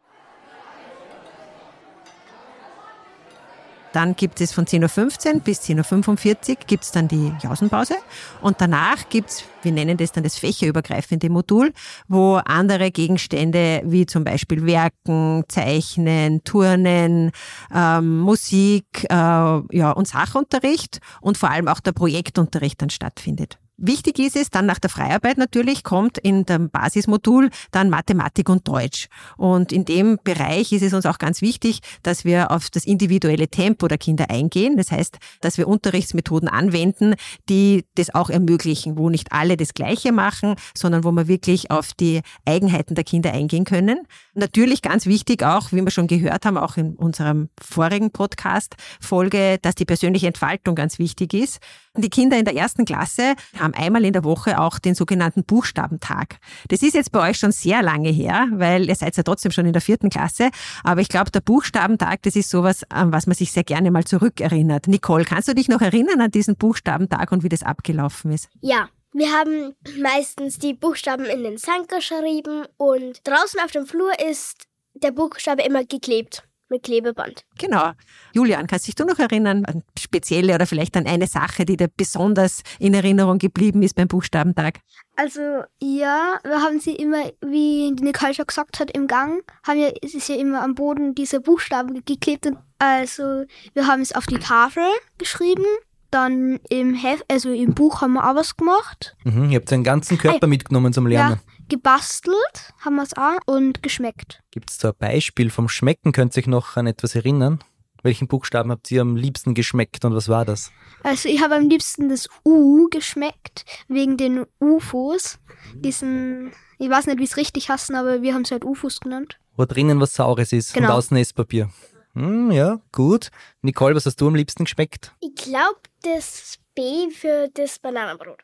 Dann 3.92 4.16
gibt 4.16 4.40
es 4.40 4.52
von 4.52 4.66
10.15 4.66 5.34
Uhr 5.34 5.40
bis 5.40 5.60
10.45 5.60 6.50
Uhr 6.50 6.56
gibt 6.66 6.84
es 6.84 6.90
dann 6.90 7.08
die 7.08 7.32
Jausenpause 7.42 7.96
und 8.42 8.60
danach 8.60 9.08
gibt 9.08 9.30
es, 9.30 9.44
wir 9.62 9.72
nennen 9.72 9.96
das 9.96 10.12
dann 10.12 10.24
das 10.24 10.36
fächerübergreifende 10.36 11.30
Modul, 11.30 11.72
wo 12.08 12.36
andere 12.44 12.90
Gegenstände 12.90 13.82
wie 13.84 14.04
zum 14.04 14.24
Beispiel 14.24 14.66
Werken, 14.66 15.44
Zeichnen, 15.48 16.44
Turnen, 16.44 17.30
ähm, 17.74 18.18
Musik 18.18 19.04
äh, 19.04 19.14
ja, 19.14 19.92
und 19.92 20.08
Sachunterricht 20.08 20.98
und 21.20 21.38
vor 21.38 21.50
allem 21.50 21.68
auch 21.68 21.80
der 21.80 21.92
Projektunterricht 21.92 22.82
dann 22.82 22.90
stattfindet. 22.90 23.58
Wichtig 23.78 24.18
ist 24.18 24.36
es, 24.36 24.48
dann 24.48 24.64
nach 24.64 24.78
der 24.78 24.88
Freiarbeit 24.88 25.36
natürlich 25.36 25.84
kommt 25.84 26.16
in 26.16 26.46
dem 26.46 26.70
Basismodul 26.70 27.50
dann 27.72 27.90
Mathematik 27.90 28.48
und 28.48 28.66
Deutsch. 28.66 29.08
Und 29.36 29.70
in 29.70 29.84
dem 29.84 30.18
Bereich 30.24 30.72
ist 30.72 30.80
es 30.80 30.94
uns 30.94 31.04
auch 31.04 31.18
ganz 31.18 31.42
wichtig, 31.42 31.80
dass 32.02 32.24
wir 32.24 32.50
auf 32.50 32.70
das 32.70 32.86
individuelle 32.86 33.48
Tempo 33.48 33.86
der 33.86 33.98
Kinder 33.98 34.30
eingehen. 34.30 34.78
Das 34.78 34.90
heißt, 34.90 35.18
dass 35.42 35.58
wir 35.58 35.68
Unterrichtsmethoden 35.68 36.48
anwenden, 36.48 37.16
die 37.50 37.84
das 37.96 38.14
auch 38.14 38.30
ermöglichen, 38.30 38.96
wo 38.96 39.10
nicht 39.10 39.32
alle 39.32 39.58
das 39.58 39.74
Gleiche 39.74 40.10
machen, 40.10 40.54
sondern 40.74 41.04
wo 41.04 41.12
wir 41.12 41.28
wirklich 41.28 41.70
auf 41.70 41.92
die 41.92 42.22
Eigenheiten 42.46 42.94
der 42.94 43.04
Kinder 43.04 43.32
eingehen 43.32 43.64
können. 43.64 43.98
Natürlich 44.32 44.80
ganz 44.80 45.04
wichtig 45.04 45.42
auch, 45.42 45.72
wie 45.72 45.82
wir 45.82 45.90
schon 45.90 46.06
gehört 46.06 46.46
haben, 46.46 46.56
auch 46.56 46.78
in 46.78 46.96
unserem 46.96 47.50
vorigen 47.60 48.10
Podcast-Folge, 48.10 49.58
dass 49.60 49.74
die 49.74 49.84
persönliche 49.84 50.28
Entfaltung 50.28 50.74
ganz 50.74 50.98
wichtig 50.98 51.34
ist. 51.34 51.58
Die 51.98 52.10
Kinder 52.10 52.38
in 52.38 52.44
der 52.44 52.54
ersten 52.54 52.84
Klasse 52.84 53.34
haben 53.58 53.74
einmal 53.74 54.04
in 54.04 54.12
der 54.12 54.24
Woche 54.24 54.60
auch 54.60 54.78
den 54.78 54.94
sogenannten 54.94 55.44
Buchstabentag. 55.44 56.38
Das 56.68 56.82
ist 56.82 56.94
jetzt 56.94 57.12
bei 57.12 57.30
euch 57.30 57.38
schon 57.38 57.52
sehr 57.52 57.82
lange 57.82 58.10
her, 58.10 58.48
weil 58.52 58.88
ihr 58.88 58.94
seid 58.94 59.16
ja 59.16 59.22
trotzdem 59.22 59.50
schon 59.50 59.66
in 59.66 59.72
der 59.72 59.82
vierten 59.82 60.10
Klasse. 60.10 60.50
Aber 60.84 61.00
ich 61.00 61.08
glaube, 61.08 61.30
der 61.30 61.40
Buchstabentag, 61.40 62.22
das 62.22 62.36
ist 62.36 62.50
sowas, 62.50 62.84
an 62.90 63.12
was 63.12 63.26
man 63.26 63.34
sich 63.34 63.52
sehr 63.52 63.64
gerne 63.64 63.90
mal 63.90 64.04
zurückerinnert. 64.04 64.88
Nicole, 64.88 65.24
kannst 65.24 65.48
du 65.48 65.54
dich 65.54 65.68
noch 65.68 65.80
erinnern 65.80 66.20
an 66.20 66.30
diesen 66.30 66.56
Buchstabentag 66.56 67.32
und 67.32 67.42
wie 67.42 67.48
das 67.48 67.62
abgelaufen 67.62 68.30
ist? 68.32 68.48
Ja, 68.60 68.88
wir 69.12 69.32
haben 69.32 69.74
meistens 69.98 70.58
die 70.58 70.74
Buchstaben 70.74 71.24
in 71.24 71.42
den 71.42 71.56
Sand 71.56 71.88
geschrieben 71.88 72.66
und 72.76 73.26
draußen 73.26 73.60
auf 73.64 73.70
dem 73.70 73.86
Flur 73.86 74.12
ist 74.28 74.66
der 74.94 75.12
Buchstabe 75.12 75.62
immer 75.62 75.84
geklebt 75.84 76.42
mit 76.68 76.82
Klebeband. 76.82 77.44
Genau. 77.58 77.92
Julian, 78.32 78.66
kannst 78.66 78.86
dich 78.88 78.94
du 78.94 79.04
noch 79.04 79.18
erinnern 79.18 79.64
an 79.64 79.82
spezielle 79.98 80.54
oder 80.54 80.66
vielleicht 80.66 80.96
an 80.96 81.06
eine 81.06 81.26
Sache, 81.26 81.64
die 81.64 81.76
dir 81.76 81.88
besonders 81.96 82.62
in 82.78 82.94
Erinnerung 82.94 83.38
geblieben 83.38 83.82
ist 83.82 83.94
beim 83.94 84.08
Buchstabentag? 84.08 84.80
Also 85.16 85.40
ja, 85.80 86.38
wir 86.42 86.60
haben 86.62 86.80
sie 86.80 86.94
immer, 86.96 87.24
wie 87.40 87.92
die 87.94 88.02
Nicole 88.04 88.34
schon 88.34 88.46
gesagt 88.46 88.80
hat, 88.80 88.90
im 88.90 89.06
Gang, 89.06 89.42
haben 89.66 89.78
wir, 89.78 89.94
es 90.02 90.14
ist 90.14 90.28
ja 90.28 90.36
immer 90.36 90.62
am 90.62 90.74
Boden 90.74 91.14
diese 91.14 91.40
Buchstaben 91.40 91.94
ge- 91.94 92.02
geklebt 92.04 92.46
und 92.46 92.58
also 92.78 93.44
wir 93.74 93.86
haben 93.86 94.02
es 94.02 94.12
auf 94.14 94.26
die 94.26 94.38
Tafel 94.38 94.84
geschrieben, 95.18 95.64
dann 96.10 96.60
im 96.68 96.94
Heft, 96.94 97.24
also 97.30 97.50
im 97.50 97.74
Buch 97.74 98.00
haben 98.00 98.12
wir 98.14 98.28
auch 98.30 98.34
was 98.36 98.56
gemacht, 98.56 99.16
Mhm, 99.24 99.50
ihr 99.50 99.58
habt 99.58 99.72
einen 99.72 99.84
ganzen 99.84 100.18
Körper 100.18 100.46
mitgenommen 100.46 100.92
zum 100.92 101.06
Lernen. 101.06 101.36
ja, 101.36 101.55
gebastelt 101.68 102.72
haben 102.80 102.96
wir 102.96 103.02
es 103.02 103.16
auch 103.16 103.38
und 103.46 103.82
geschmeckt. 103.82 104.42
Gibt 104.50 104.70
es 104.70 104.78
da 104.78 104.88
ein 104.90 104.94
Beispiel 104.98 105.50
vom 105.50 105.68
Schmecken? 105.68 106.12
Könnt 106.12 106.36
ihr 106.36 106.42
euch 106.42 106.46
noch 106.46 106.76
an 106.76 106.86
etwas 106.86 107.14
erinnern? 107.14 107.60
Welchen 108.02 108.28
Buchstaben 108.28 108.70
habt 108.70 108.90
ihr 108.90 109.00
am 109.00 109.16
liebsten 109.16 109.54
geschmeckt 109.54 110.04
und 110.04 110.14
was 110.14 110.28
war 110.28 110.44
das? 110.44 110.70
Also 111.02 111.28
ich 111.28 111.40
habe 111.42 111.56
am 111.56 111.68
liebsten 111.68 112.08
das 112.08 112.28
U 112.44 112.88
geschmeckt, 112.90 113.64
wegen 113.88 114.16
den 114.16 114.44
UFOs, 114.60 115.38
diesen, 115.74 116.52
ich 116.78 116.88
weiß 116.88 117.06
nicht, 117.06 117.18
wie 117.18 117.24
es 117.24 117.36
richtig 117.36 117.68
heißen, 117.68 117.96
aber 117.96 118.22
wir 118.22 118.34
haben 118.34 118.42
es 118.42 118.50
halt 118.52 118.64
UFOs 118.64 119.00
genannt. 119.00 119.38
Wo 119.56 119.64
drinnen 119.64 119.98
was 120.00 120.14
Saures 120.14 120.52
ist 120.52 120.74
Genau. 120.74 120.88
und 120.88 120.94
außen 120.94 121.16
Esspapier. 121.16 121.70
Hm, 122.14 122.50
ja, 122.52 122.80
gut. 122.92 123.30
Nicole, 123.62 123.94
was 123.94 124.06
hast 124.06 124.20
du 124.20 124.28
am 124.28 124.34
liebsten 124.34 124.64
geschmeckt? 124.64 125.12
Ich 125.20 125.34
glaube, 125.34 125.80
das 126.02 126.58
B 126.74 127.10
für 127.10 127.48
das 127.54 127.78
Bananenbrot. 127.78 128.38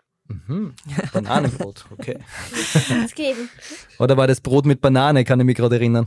Mhm. 0.46 0.74
Bananenbrot, 1.12 1.84
okay. 1.90 2.18
Das 3.02 3.14
geben. 3.14 3.48
Oder 3.98 4.16
war 4.16 4.26
das 4.26 4.40
Brot 4.40 4.66
mit 4.66 4.80
Banane, 4.80 5.24
kann 5.24 5.38
ich 5.40 5.46
mich 5.46 5.56
gerade 5.56 5.76
erinnern. 5.76 6.06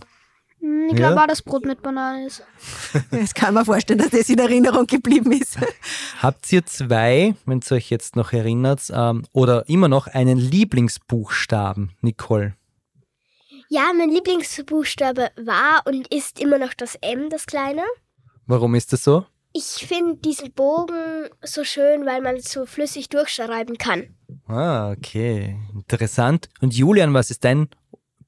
Hm, 0.59 0.87
Ich 0.87 0.93
Ja? 0.99 1.09
glaube 1.09 1.21
auch, 1.23 1.27
das 1.27 1.41
Brot 1.41 1.65
mit 1.65 1.81
Banane 1.81 2.25
ist. 2.27 2.43
Das 3.11 3.33
kann 3.33 3.53
man 3.53 3.65
vorstellen, 3.65 3.99
dass 3.99 4.09
das 4.09 4.29
in 4.29 4.39
Erinnerung 4.39 4.87
geblieben 4.87 5.31
ist. 5.31 5.57
Habt 6.21 6.51
ihr 6.53 6.65
zwei, 6.65 7.35
wenn 7.45 7.59
ihr 7.69 7.71
euch 7.75 7.89
jetzt 7.89 8.15
noch 8.15 8.33
erinnert, 8.33 8.81
ähm, 8.93 9.25
oder 9.33 9.67
immer 9.69 9.87
noch 9.87 10.07
einen 10.07 10.37
Lieblingsbuchstaben, 10.37 11.91
Nicole? 12.01 12.55
Ja, 13.69 13.91
mein 13.97 14.09
Lieblingsbuchstabe 14.11 15.29
war 15.37 15.81
und 15.85 16.07
ist 16.13 16.39
immer 16.39 16.59
noch 16.59 16.73
das 16.73 16.95
M, 17.01 17.29
das 17.29 17.45
kleine. 17.47 17.81
Warum 18.47 18.75
ist 18.75 18.93
das 18.93 19.03
so? 19.03 19.25
Ich 19.57 19.87
finde 19.87 20.17
diesen 20.17 20.51
Bogen 20.51 21.29
so 21.41 21.63
schön, 21.63 22.05
weil 22.05 22.21
man 22.21 22.41
so 22.41 22.65
flüssig 22.65 23.07
durchschreiben 23.07 23.77
kann. 23.77 24.13
Ah, 24.47 24.91
okay. 24.91 25.57
Interessant. 25.73 26.49
Und 26.59 26.73
Julian, 26.73 27.13
was 27.13 27.31
ist 27.31 27.45
dein 27.45 27.69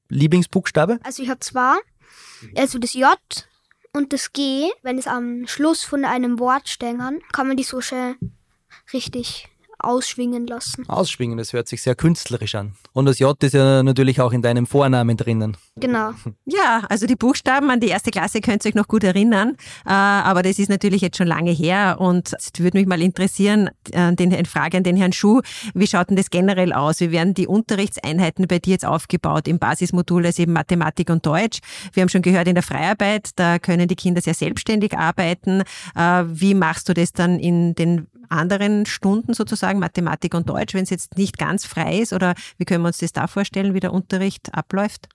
Lieblingsbuchstabe? 0.08 0.98
Also 1.02 1.22
ich 1.22 1.28
habe 1.28 1.40
zwar, 1.40 1.76
also 2.56 2.78
das 2.78 2.94
J 2.94 3.10
und 3.92 4.14
das 4.14 4.32
G, 4.32 4.70
wenn 4.82 4.96
es 4.96 5.06
am 5.06 5.46
Schluss 5.46 5.84
von 5.84 6.06
einem 6.06 6.38
Wort 6.38 6.66
stängern, 6.66 7.18
kann 7.30 7.46
man 7.46 7.58
die 7.58 7.62
so 7.62 7.82
schön 7.82 8.16
richtig 8.94 9.48
ausschwingen 9.78 10.46
lassen. 10.46 10.88
Ausschwingen, 10.88 11.36
das 11.36 11.52
hört 11.52 11.68
sich 11.68 11.82
sehr 11.82 11.94
künstlerisch 11.94 12.54
an. 12.54 12.74
Und 12.94 13.04
das 13.04 13.18
J 13.18 13.40
ist 13.42 13.52
ja 13.52 13.82
natürlich 13.82 14.22
auch 14.22 14.32
in 14.32 14.40
deinem 14.40 14.66
Vornamen 14.66 15.18
drinnen. 15.18 15.58
Genau. 15.80 16.12
Ja, 16.50 16.82
also 16.88 17.06
die 17.06 17.14
Buchstaben 17.14 17.70
an 17.70 17.78
die 17.78 17.88
erste 17.88 18.10
Klasse 18.10 18.40
könnt 18.40 18.64
ihr 18.64 18.70
euch 18.70 18.74
noch 18.74 18.88
gut 18.88 19.04
erinnern, 19.04 19.56
äh, 19.84 19.90
aber 19.90 20.42
das 20.42 20.58
ist 20.58 20.70
natürlich 20.70 21.02
jetzt 21.02 21.18
schon 21.18 21.26
lange 21.26 21.50
her 21.50 21.98
und 22.00 22.32
es 22.38 22.50
würde 22.56 22.78
mich 22.78 22.86
mal 22.86 23.02
interessieren, 23.02 23.68
äh, 23.90 24.14
eine 24.18 24.44
Frage 24.46 24.78
an 24.78 24.82
den 24.82 24.96
Herrn 24.96 25.12
Schuh, 25.12 25.42
wie 25.74 25.86
schaut 25.86 26.08
denn 26.08 26.16
das 26.16 26.30
generell 26.30 26.72
aus? 26.72 27.00
Wie 27.00 27.12
werden 27.12 27.34
die 27.34 27.46
Unterrichtseinheiten 27.46 28.46
bei 28.48 28.60
dir 28.60 28.72
jetzt 28.72 28.86
aufgebaut 28.86 29.46
im 29.46 29.58
Basismodul, 29.58 30.24
also 30.24 30.42
eben 30.42 30.54
Mathematik 30.54 31.10
und 31.10 31.26
Deutsch? 31.26 31.58
Wir 31.92 32.00
haben 32.00 32.08
schon 32.08 32.22
gehört, 32.22 32.48
in 32.48 32.54
der 32.54 32.64
Freiarbeit, 32.64 33.30
da 33.36 33.58
können 33.58 33.88
die 33.88 33.96
Kinder 33.96 34.22
sehr 34.22 34.34
selbstständig 34.34 34.96
arbeiten. 34.96 35.62
Äh, 35.94 36.24
wie 36.26 36.54
machst 36.54 36.88
du 36.88 36.94
das 36.94 37.12
dann 37.12 37.38
in 37.38 37.74
den 37.74 38.06
anderen 38.30 38.86
Stunden 38.86 39.34
sozusagen, 39.34 39.78
Mathematik 39.78 40.34
und 40.34 40.48
Deutsch, 40.48 40.74
wenn 40.74 40.84
es 40.84 40.90
jetzt 40.90 41.16
nicht 41.16 41.38
ganz 41.38 41.66
frei 41.66 41.98
ist? 41.98 42.12
Oder 42.12 42.34
wie 42.56 42.64
können 42.64 42.82
wir 42.82 42.88
uns 42.88 42.98
das 42.98 43.12
da 43.12 43.26
vorstellen, 43.26 43.74
wie 43.74 43.80
der 43.80 43.92
Unterricht 43.92 44.54
abläuft? 44.54 45.08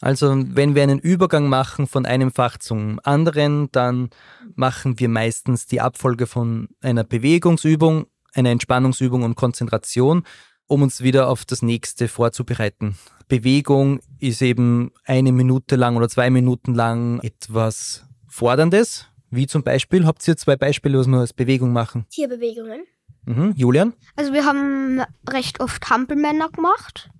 Also 0.00 0.34
wenn 0.36 0.74
wir 0.74 0.82
einen 0.82 0.98
Übergang 0.98 1.48
machen 1.48 1.86
von 1.86 2.04
einem 2.04 2.30
Fach 2.30 2.58
zum 2.58 3.00
anderen, 3.02 3.70
dann 3.72 4.10
machen 4.54 4.98
wir 5.00 5.08
meistens 5.08 5.66
die 5.66 5.80
Abfolge 5.80 6.26
von 6.26 6.68
einer 6.82 7.04
Bewegungsübung, 7.04 8.06
einer 8.34 8.50
Entspannungsübung 8.50 9.22
und 9.22 9.36
Konzentration, 9.36 10.24
um 10.66 10.82
uns 10.82 11.02
wieder 11.02 11.28
auf 11.28 11.44
das 11.44 11.62
nächste 11.62 12.08
vorzubereiten. 12.08 12.96
Bewegung 13.28 14.00
ist 14.18 14.42
eben 14.42 14.92
eine 15.04 15.32
Minute 15.32 15.76
lang 15.76 15.96
oder 15.96 16.08
zwei 16.08 16.30
Minuten 16.30 16.74
lang 16.74 17.20
etwas 17.20 18.04
Forderndes, 18.28 19.06
wie 19.30 19.46
zum 19.46 19.62
Beispiel, 19.62 20.06
habt 20.06 20.26
ihr 20.28 20.36
zwei 20.36 20.56
Beispiele, 20.56 20.98
was 20.98 21.06
wir 21.08 21.18
als 21.18 21.32
Bewegung 21.32 21.72
machen? 21.72 22.06
Tierbewegungen. 22.10 22.84
Mhm. 23.24 23.54
Julian? 23.56 23.92
Also 24.14 24.32
wir 24.32 24.44
haben 24.44 25.02
recht 25.28 25.60
oft 25.60 25.90
Hampelmänner 25.90 26.48
gemacht. 26.50 27.10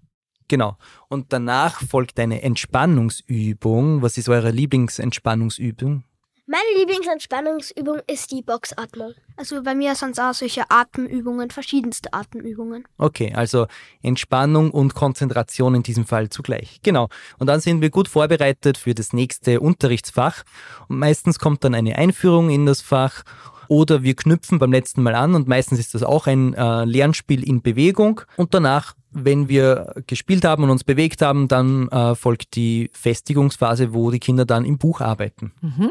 Genau. 0.49 0.77
Und 1.09 1.33
danach 1.33 1.81
folgt 1.83 2.19
eine 2.21 2.43
Entspannungsübung. 2.43 4.03
Was 4.03 4.19
ist 4.19 4.29
eure 4.29 4.51
Lieblingsentspannungsübung? 4.51 6.05
Meine 6.49 6.79
Lieblingsentspannungsübung 6.79 8.03
ist 8.07 8.31
die 8.31 8.41
Boxatmung. 8.41 9.15
Also 9.37 9.65
bei 9.65 9.75
mir 9.75 9.97
sind 9.97 10.13
es 10.13 10.21
auch 10.21 10.33
solche 10.33 10.71
Atemübungen, 10.71 11.51
verschiedenste 11.51 12.13
Atemübungen. 12.13 12.85
Okay, 12.99 13.33
also 13.35 13.67
Entspannung 14.01 14.71
und 14.71 14.95
Konzentration 14.95 15.75
in 15.75 15.83
diesem 15.83 16.07
Fall 16.07 16.29
zugleich. 16.29 16.79
Genau. 16.85 17.09
Und 17.39 17.49
dann 17.49 17.59
sind 17.59 17.81
wir 17.81 17.91
gut 17.91 18.07
vorbereitet 18.07 18.79
für 18.79 18.95
das 18.95 19.13
nächste 19.13 19.59
Unterrichtsfach. 19.59 20.45
Und 20.87 21.01
meistens 21.01 21.41
kommt 21.41 21.65
dann 21.65 21.75
eine 21.75 21.97
Einführung 21.97 22.49
in 22.51 22.65
das 22.65 22.81
Fach 22.81 23.25
oder 23.67 24.05
wir 24.05 24.15
knüpfen 24.15 24.61
beim 24.61 24.71
letzten 24.71 25.03
Mal 25.03 25.17
an 25.17 25.35
und 25.35 25.49
meistens 25.49 25.81
ist 25.81 25.95
das 25.95 26.05
auch 26.05 26.29
ein 26.29 26.55
äh, 26.55 26.85
Lernspiel 26.85 27.43
in 27.43 27.63
Bewegung 27.63 28.21
und 28.37 28.55
danach 28.55 28.95
wenn 29.13 29.49
wir 29.49 29.95
gespielt 30.07 30.45
haben 30.45 30.65
und 30.65 30.71
uns 30.71 30.85
bewegt 30.85 31.23
haben, 31.23 31.49
dann 31.49 31.89
äh, 31.89 32.15
folgt 32.15 32.55
die 32.55 32.91
Festigungsphase, 32.93 33.95
wo 33.95 34.11
die 34.11 34.19
Kinder 34.19 34.45
dann 34.45 34.65
im 34.65 34.79
Buch 34.79 35.01
arbeiten. 35.01 35.53
Mhm. 35.63 35.91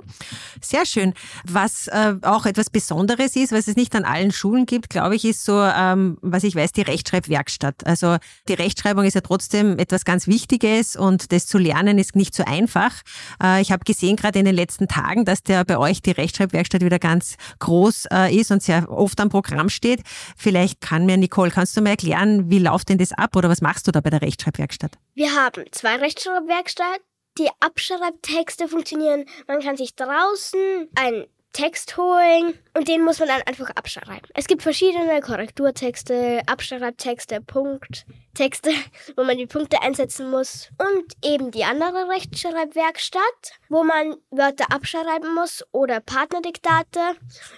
Sehr 0.62 0.86
schön. 0.86 1.13
Was 1.45 1.88
äh, 1.88 2.15
auch 2.22 2.45
etwas 2.45 2.69
Besonderes 2.69 3.36
ist, 3.36 3.51
was 3.51 3.67
es 3.67 3.75
nicht 3.75 3.95
an 3.95 4.05
allen 4.05 4.31
Schulen 4.31 4.65
gibt, 4.65 4.89
glaube 4.89 5.15
ich, 5.15 5.25
ist 5.25 5.43
so, 5.43 5.60
ähm, 5.60 6.17
was 6.22 6.43
ich 6.43 6.55
weiß, 6.55 6.72
die 6.74 6.81
Rechtschreibwerkstatt. 6.81 7.86
Also 7.86 8.17
die 8.48 8.53
Rechtschreibung 8.53 9.05
ist 9.05 9.15
ja 9.15 9.22
trotzdem 9.22 9.79
etwas 9.79 10.05
ganz 10.05 10.27
Wichtiges 10.27 10.95
und 10.95 11.31
das 11.31 11.48
zu 11.48 11.57
lernen 11.57 11.98
ist 11.98 12.15
nicht 12.15 12.36
so 12.36 12.43
einfach. 12.45 13.01
Äh, 13.41 13.62
ich 13.62 13.72
habe 13.72 13.84
gesehen 13.86 14.17
gerade 14.17 14.39
in 14.39 14.45
den 14.45 14.55
letzten 14.55 14.88
Tagen, 14.88 15.25
dass 15.25 15.41
der 15.41 15.65
bei 15.65 15.77
euch 15.77 16.01
die 16.01 16.12
Rechtschreibwerkstatt 16.12 16.81
wieder 16.81 17.00
ganz 17.00 17.38
groß 17.60 18.05
äh, 18.12 18.36
ist 18.36 18.51
und 18.51 18.62
sehr 18.62 18.91
oft 18.91 19.19
am 19.19 19.29
Programm 19.29 19.69
steht. 19.69 20.01
Vielleicht 20.38 20.81
kann 20.81 21.05
mir 21.05 21.17
Nicole, 21.17 21.50
kannst 21.50 21.75
du 21.75 21.81
mir 21.81 21.91
erklären, 21.91 22.50
wie 22.50 22.60
läuft 22.60 22.89
denn 22.89 22.98
das 22.98 23.14
ab 23.17 23.36
oder 23.36 23.50
was 23.50 23.62
machst 23.62 23.88
du 23.88 23.91
da 23.91 24.01
bei 24.01 24.10
der 24.10 24.22
Rechtschreibwerkstatt? 24.22 24.98
Wir 25.13 25.34
haben 25.36 25.65
zwei 25.72 25.95
Rechtschreibwerkstatt. 25.95 27.01
Die 27.38 27.50
Abschreibtexte 27.60 28.69
funktionieren. 28.69 29.25
Man 29.48 29.60
kann 29.62 29.75
sich 29.75 29.93
draußen 29.95 30.88
ein 30.95 31.25
Text 31.55 31.95
holen 31.95 32.53
und 32.74 32.89
den 32.89 33.01
muss 33.01 33.19
man 33.19 33.29
dann 33.29 33.41
einfach 33.43 33.69
abschreiben. 33.69 34.27
Es 34.33 34.47
gibt 34.47 34.62
verschiedene 34.62 35.21
Korrekturtexte, 35.21 36.41
Abschreibtexte, 36.47 37.39
Punkttexte, 37.39 38.71
wo 39.15 39.24
man 39.24 39.38
die 39.38 39.45
Punkte 39.45 39.81
einsetzen 39.81 40.29
muss 40.29 40.67
und 40.77 41.13
eben 41.24 41.51
die 41.51 41.63
andere 41.63 42.09
Rechtschreibwerkstatt, 42.09 43.21
wo 43.69 43.85
man 43.85 44.17
Wörter 44.31 44.69
abschreiben 44.69 45.33
muss 45.33 45.63
oder 45.71 46.01
Partnerdiktate, 46.01 47.00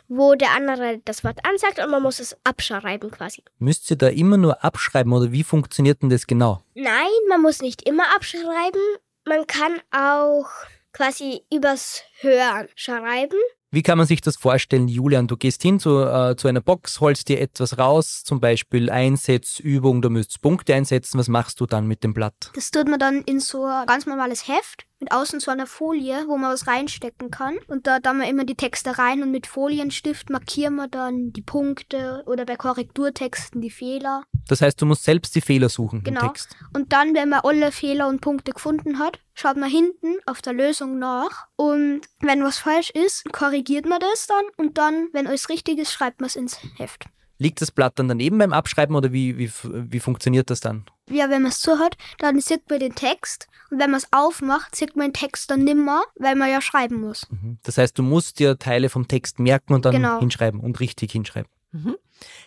wo 0.08 0.36
der 0.36 0.52
andere 0.52 1.00
das 1.04 1.24
Wort 1.24 1.40
ansagt 1.44 1.80
und 1.80 1.90
man 1.90 2.04
muss 2.04 2.20
es 2.20 2.38
abschreiben 2.44 3.10
quasi. 3.10 3.44
Müsst 3.58 3.90
ihr 3.90 3.98
da 3.98 4.10
immer 4.10 4.38
nur 4.38 4.64
abschreiben 4.64 5.12
oder 5.12 5.32
wie 5.32 5.44
funktioniert 5.44 6.04
denn 6.04 6.12
das 6.12 6.28
genau? 6.28 6.62
Nein, 6.76 7.10
man 7.30 7.42
muss 7.42 7.64
nicht 7.64 7.82
immer 7.82 8.16
abschreiben. 8.16 8.82
Man 9.26 9.48
kann 9.48 9.82
auch 9.90 10.48
quasi 10.94 11.42
übers 11.52 12.04
Hören 12.22 12.68
schreiben. 12.76 13.40
Wie 13.70 13.84
kann 13.84 13.98
man 13.98 14.08
sich 14.08 14.22
das 14.22 14.38
vorstellen, 14.38 14.88
Julian? 14.88 15.28
Du 15.28 15.36
gehst 15.36 15.62
hin 15.62 15.78
zu, 15.80 16.00
äh, 16.00 16.38
zu 16.38 16.48
einer 16.48 16.62
Box, 16.62 17.02
holst 17.02 17.28
dir 17.28 17.42
etwas 17.42 17.78
raus, 17.78 18.24
zum 18.24 18.40
Beispiel 18.40 18.90
Einsetzübung, 18.90 20.02
du 20.02 20.10
müsstest 20.10 20.42
Punkte 20.42 20.74
einsetzen. 20.74 21.20
Was 21.20 21.28
machst 21.28 21.60
du 21.60 21.66
dann 21.66 21.86
mit 21.86 22.02
dem 22.02 22.14
Blatt? 22.14 22.52
Das 22.56 22.72
tut 22.72 22.88
man 22.88 22.98
dann 22.98 23.24
in 23.24 23.42
so 23.42 23.66
ein 23.66 23.86
ganz 23.86 24.06
normales 24.06 24.48
Heft 24.48 24.87
mit 25.00 25.12
außen 25.12 25.40
so 25.40 25.52
einer 25.52 25.68
Folie, 25.68 26.26
wo 26.28 26.38
man 26.38 26.52
was 26.52 26.68
reinstecken 26.68 27.30
kann. 27.32 27.58
Und 27.68 27.86
da 27.88 28.00
dann 28.00 28.20
wir 28.20 28.28
immer 28.28 28.46
die 28.46 28.56
Texte 28.56 28.98
rein 28.98 29.22
und 29.22 29.32
mit 29.32 29.46
Folienstift 29.48 30.30
markieren 30.30 30.76
wir 30.76 30.88
dann 30.88 31.32
die 31.34 31.42
Punkte 31.42 32.24
oder 32.26 32.46
bei 32.46 32.56
Korrekturtexten 32.56 33.62
die 33.62 33.70
Fehler. 33.70 34.24
Das 34.48 34.62
heißt, 34.62 34.82
du 34.82 34.86
musst 34.86 35.04
selbst 35.04 35.36
die 35.36 35.42
Fehler 35.42 35.70
suchen 35.70 36.04
Genau. 36.04 36.22
im 36.22 36.28
Text. 36.28 36.56
Und 36.74 36.94
dann, 36.94 37.14
wenn 37.14 37.30
man 37.30 37.42
alle 37.44 37.72
Fehler 37.72 38.08
und 38.08 38.22
Punkte 38.22 38.54
gefunden 38.54 38.98
hat, 39.00 39.20
schaut 39.34 39.58
man 39.58 39.70
hinten 39.70 40.16
auf 40.26 40.42
der 40.42 40.54
Lösung 40.54 40.98
nach. 40.98 41.48
Und 41.56 42.02
wenn 42.22 42.44
was 42.44 42.58
falsch 42.58 42.90
ist, 42.90 43.32
korrigiert 43.32 43.86
man 43.86 44.00
das 44.00 44.26
dann. 44.28 44.46
Und 44.58 44.78
dann, 44.78 45.10
wenn 45.14 45.28
alles 45.28 45.50
richtig 45.50 45.78
ist, 45.78 45.92
schreibt 45.92 46.22
man 46.22 46.28
es 46.28 46.36
ins 46.36 46.58
Heft. 46.78 47.06
Liegt 47.40 47.62
das 47.62 47.72
Blatt 47.72 48.00
dann 48.00 48.08
daneben 48.08 48.38
beim 48.38 48.54
Abschreiben 48.54 48.96
oder 48.96 49.12
wie, 49.14 49.38
wie, 49.38 49.52
wie 49.64 50.00
funktioniert 50.00 50.50
das 50.50 50.60
dann? 50.60 50.86
Ja, 51.10 51.30
wenn 51.30 51.44
man 51.44 51.52
es 51.52 51.62
so 51.62 51.78
hat, 51.80 51.96
dann 52.20 52.40
sieht 52.40 52.70
man 52.70 52.80
den 52.80 52.96
Text. 52.96 53.48
Und 53.70 53.80
wenn 53.80 53.92
man 53.92 54.00
es 54.00 54.08
aufmacht, 54.12 54.76
sieht 54.76 54.96
man 54.96 55.08
den 55.08 55.14
Text 55.14 55.52
dann 55.52 55.64
nimmer, 55.64 56.04
weil 56.16 56.36
man 56.36 56.50
ja 56.50 56.62
schreiben 56.62 57.00
muss. 57.00 57.28
Mhm. 57.30 57.60
Das 57.64 57.78
heißt, 57.78 57.98
du 57.98 58.04
musst 58.04 58.40
dir 58.40 58.58
Teile 58.58 58.90
vom 58.90 59.08
Text 59.08 59.40
merken 59.40 59.74
und 59.74 59.86
dann 59.86 59.94
Genau. 59.94 60.20
hinschreiben 60.20 60.60
und 60.60 60.80
richtig 60.80 61.12
hinschreiben. 61.12 61.50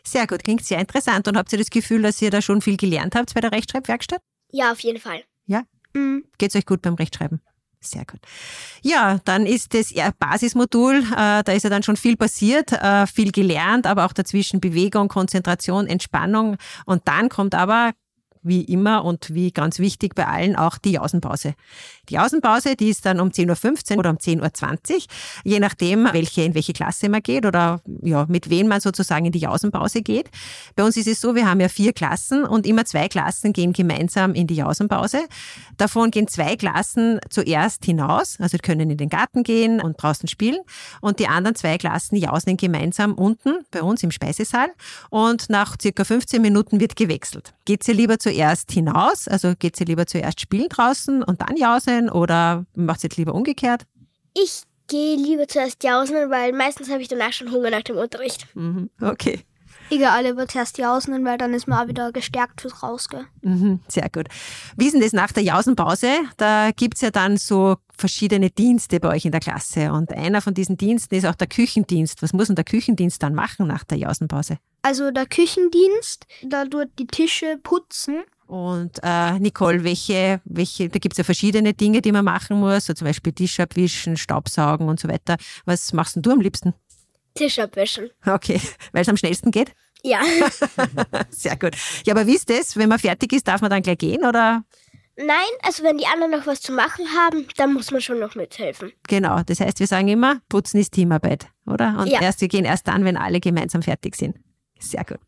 Sehr 0.02 0.26
gut, 0.26 0.42
klingt 0.42 0.64
sehr 0.64 0.80
interessant. 0.80 1.28
Und 1.28 1.36
habt 1.36 1.52
ihr 1.52 1.58
das 1.58 1.70
Gefühl, 1.70 2.02
dass 2.02 2.20
ihr 2.20 2.30
da 2.30 2.42
schon 2.42 2.60
viel 2.60 2.76
gelernt 2.76 3.14
habt 3.14 3.32
bei 3.34 3.40
der 3.40 3.52
Rechtschreibwerkstatt? 3.52 4.20
Ja, 4.50 4.72
auf 4.72 4.80
jeden 4.80 4.98
Fall. 4.98 5.22
Mhm. 5.92 6.24
Geht's 6.38 6.54
euch 6.54 6.66
gut 6.66 6.82
beim 6.82 6.94
Rechtschreiben? 6.94 7.40
Sehr 7.82 8.04
gut. 8.04 8.20
Ja, 8.82 9.20
dann 9.24 9.46
ist 9.46 9.72
das 9.72 9.94
Basismodul, 10.18 10.96
äh, 11.16 11.42
da 11.42 11.52
ist 11.52 11.62
ja 11.62 11.70
dann 11.70 11.82
schon 11.82 11.96
viel 11.96 12.16
passiert, 12.16 12.72
äh, 12.72 13.06
viel 13.06 13.32
gelernt, 13.32 13.86
aber 13.86 14.04
auch 14.04 14.12
dazwischen 14.12 14.60
Bewegung, 14.60 15.08
Konzentration, 15.08 15.86
Entspannung. 15.86 16.58
Und 16.84 17.08
dann 17.08 17.30
kommt 17.30 17.54
aber, 17.54 17.92
wie 18.42 18.62
immer 18.62 19.04
und 19.04 19.34
wie 19.34 19.50
ganz 19.50 19.78
wichtig 19.78 20.14
bei 20.14 20.26
allen, 20.26 20.56
auch 20.56 20.78
die 20.78 20.92
Jausenpause. 20.92 21.54
Die 22.08 22.14
Jausenpause, 22.14 22.74
die 22.76 22.88
ist 22.88 23.06
dann 23.06 23.20
um 23.20 23.28
10.15 23.28 23.92
Uhr 23.92 23.98
oder 23.98 24.10
um 24.10 24.16
10.20 24.16 24.92
Uhr, 24.92 25.00
je 25.44 25.60
nachdem, 25.60 26.08
welche, 26.12 26.42
in 26.42 26.54
welche 26.54 26.72
Klasse 26.72 27.08
man 27.08 27.22
geht 27.22 27.46
oder 27.46 27.80
ja, 28.02 28.26
mit 28.28 28.50
wem 28.50 28.68
man 28.68 28.80
sozusagen 28.80 29.26
in 29.26 29.32
die 29.32 29.38
Jausenpause 29.38 30.02
geht. 30.02 30.30
Bei 30.74 30.84
uns 30.84 30.96
ist 30.96 31.06
es 31.06 31.20
so, 31.20 31.34
wir 31.34 31.48
haben 31.48 31.60
ja 31.60 31.68
vier 31.68 31.92
Klassen 31.92 32.44
und 32.44 32.66
immer 32.66 32.84
zwei 32.84 33.08
Klassen 33.08 33.52
gehen 33.52 33.72
gemeinsam 33.72 34.34
in 34.34 34.46
die 34.46 34.56
Jausenpause. 34.56 35.20
Davon 35.76 36.10
gehen 36.10 36.28
zwei 36.28 36.56
Klassen 36.56 37.20
zuerst 37.28 37.84
hinaus, 37.84 38.38
also 38.40 38.58
können 38.58 38.90
in 38.90 38.96
den 38.96 39.08
Garten 39.08 39.42
gehen 39.42 39.80
und 39.80 40.02
draußen 40.02 40.28
spielen. 40.28 40.58
Und 41.00 41.18
die 41.18 41.28
anderen 41.28 41.56
zwei 41.56 41.78
Klassen 41.78 42.16
jausen 42.16 42.56
gemeinsam 42.56 43.14
unten 43.14 43.64
bei 43.70 43.82
uns 43.82 44.02
im 44.02 44.10
Speisesaal. 44.10 44.68
Und 45.10 45.48
nach 45.50 45.76
circa 45.80 46.04
15 46.04 46.42
Minuten 46.42 46.80
wird 46.80 46.96
gewechselt. 46.96 47.54
Geht 47.64 47.84
sie 47.84 47.92
lieber 47.92 48.18
zuerst 48.30 48.70
hinaus, 48.70 49.28
also 49.28 49.54
geht 49.58 49.76
sie 49.76 49.84
lieber 49.84 50.06
zuerst 50.06 50.40
spielen 50.40 50.68
draußen 50.68 51.22
und 51.22 51.40
dann 51.40 51.56
jausen 51.56 52.08
oder 52.10 52.64
macht 52.74 53.00
sie 53.00 53.08
es 53.10 53.16
lieber 53.16 53.34
umgekehrt? 53.34 53.82
Ich 54.34 54.62
gehe 54.86 55.16
lieber 55.16 55.48
zuerst 55.48 55.82
jausen, 55.82 56.14
weil 56.30 56.52
meistens 56.52 56.90
habe 56.90 57.02
ich 57.02 57.08
danach 57.08 57.32
schon 57.32 57.50
Hunger 57.50 57.70
nach 57.70 57.82
dem 57.82 57.96
Unterricht. 57.96 58.46
Mhm, 58.54 58.90
Okay. 59.00 59.40
Ich 59.92 59.98
gehe 59.98 60.10
alle 60.10 60.30
über 60.30 60.46
zuerst 60.46 60.78
Jausen, 60.78 61.24
weil 61.24 61.36
dann 61.36 61.52
ist 61.52 61.66
man 61.66 61.82
auch 61.82 61.88
wieder 61.88 62.12
gestärkt 62.12 62.60
fürs 62.60 62.80
Rausgehen. 62.80 63.26
Mhm, 63.42 63.80
sehr 63.88 64.08
gut. 64.08 64.28
Wie 64.76 64.86
ist 64.86 64.92
denn 64.92 65.00
das 65.00 65.12
nach 65.12 65.32
der 65.32 65.42
Jausenpause? 65.42 66.06
Da 66.36 66.70
gibt's 66.70 67.00
ja 67.00 67.10
dann 67.10 67.36
so 67.36 67.76
verschiedene 67.98 68.50
Dienste 68.50 69.00
bei 69.00 69.08
euch 69.08 69.24
in 69.24 69.32
der 69.32 69.40
Klasse. 69.40 69.92
Und 69.92 70.12
einer 70.12 70.42
von 70.42 70.54
diesen 70.54 70.76
Diensten 70.76 71.16
ist 71.16 71.26
auch 71.26 71.34
der 71.34 71.48
Küchendienst. 71.48 72.22
Was 72.22 72.32
muss 72.32 72.46
denn 72.46 72.54
der 72.54 72.64
Küchendienst 72.64 73.20
dann 73.20 73.34
machen 73.34 73.66
nach 73.66 73.82
der 73.82 73.98
Jausenpause? 73.98 74.58
Also 74.82 75.10
der 75.10 75.26
Küchendienst, 75.26 76.24
da 76.44 76.64
tut 76.64 76.88
die 77.00 77.08
Tische 77.08 77.58
putzen. 77.60 78.22
Und 78.46 79.00
äh, 79.02 79.40
Nicole, 79.40 79.82
welche, 79.82 80.40
welche, 80.44 80.88
da 80.88 81.00
gibt's 81.00 81.18
ja 81.18 81.24
verschiedene 81.24 81.74
Dinge, 81.74 82.00
die 82.00 82.12
man 82.12 82.24
machen 82.24 82.60
muss, 82.60 82.86
so 82.86 82.94
zum 82.94 83.06
Beispiel 83.06 83.32
Tisch 83.32 83.58
abwischen, 83.58 84.16
Staubsaugen 84.16 84.88
und 84.88 85.00
so 85.00 85.08
weiter. 85.08 85.36
Was 85.64 85.92
machst 85.92 86.14
denn 86.14 86.22
du 86.22 86.30
am 86.30 86.40
liebsten? 86.40 86.74
Tisch 87.34 87.58
abwischen. 87.58 88.10
Okay, 88.26 88.60
weil 88.92 89.02
es 89.02 89.08
am 89.08 89.16
schnellsten 89.16 89.50
geht? 89.50 89.72
Ja. 90.02 90.20
Sehr 91.30 91.56
gut. 91.56 91.76
Ja, 92.04 92.14
aber 92.14 92.26
wie 92.26 92.34
ist 92.34 92.48
das? 92.50 92.76
Wenn 92.76 92.88
man 92.88 92.98
fertig 92.98 93.32
ist, 93.32 93.46
darf 93.48 93.60
man 93.60 93.70
dann 93.70 93.82
gleich 93.82 93.98
gehen 93.98 94.24
oder? 94.24 94.64
Nein, 95.16 95.36
also 95.62 95.82
wenn 95.82 95.98
die 95.98 96.06
anderen 96.06 96.30
noch 96.32 96.46
was 96.46 96.62
zu 96.62 96.72
machen 96.72 97.04
haben, 97.14 97.46
dann 97.56 97.74
muss 97.74 97.90
man 97.90 98.00
schon 98.00 98.18
noch 98.18 98.34
mithelfen. 98.34 98.92
Genau, 99.06 99.42
das 99.44 99.60
heißt, 99.60 99.78
wir 99.78 99.86
sagen 99.86 100.08
immer, 100.08 100.40
Putzen 100.48 100.80
ist 100.80 100.92
Teamarbeit, 100.92 101.48
oder? 101.66 101.98
Und 101.98 102.06
Ja. 102.06 102.22
erst, 102.22 102.40
wir 102.40 102.48
gehen 102.48 102.64
erst 102.64 102.88
dann, 102.88 103.04
wenn 103.04 103.18
alle 103.18 103.40
gemeinsam 103.40 103.82
fertig 103.82 104.16
sind. 104.16 104.36
Sehr 104.78 105.04
gut. 105.04 105.18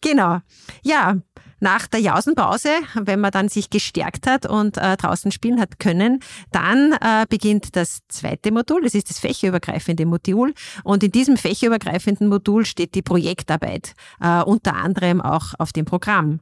Genau. 0.00 0.38
Ja, 0.82 1.18
nach 1.62 1.86
der 1.86 2.00
Jausenpause, 2.00 2.70
wenn 2.94 3.20
man 3.20 3.30
dann 3.30 3.48
sich 3.48 3.70
gestärkt 3.70 4.26
hat 4.26 4.46
und 4.46 4.76
äh, 4.76 4.96
draußen 4.96 5.30
spielen 5.30 5.60
hat 5.60 5.78
können, 5.78 6.18
dann 6.50 6.92
äh, 7.00 7.24
beginnt 7.28 7.76
das 7.76 8.00
zweite 8.08 8.50
Modul. 8.50 8.82
Das 8.82 8.94
ist 8.94 9.08
das 9.08 9.20
fächerübergreifende 9.20 10.04
Modul. 10.04 10.54
Und 10.82 11.04
in 11.04 11.12
diesem 11.12 11.36
fächerübergreifenden 11.36 12.28
Modul 12.28 12.66
steht 12.66 12.96
die 12.96 13.02
Projektarbeit, 13.02 13.94
äh, 14.20 14.42
unter 14.42 14.74
anderem 14.74 15.20
auch 15.20 15.54
auf 15.58 15.72
dem 15.72 15.84
Programm. 15.84 16.40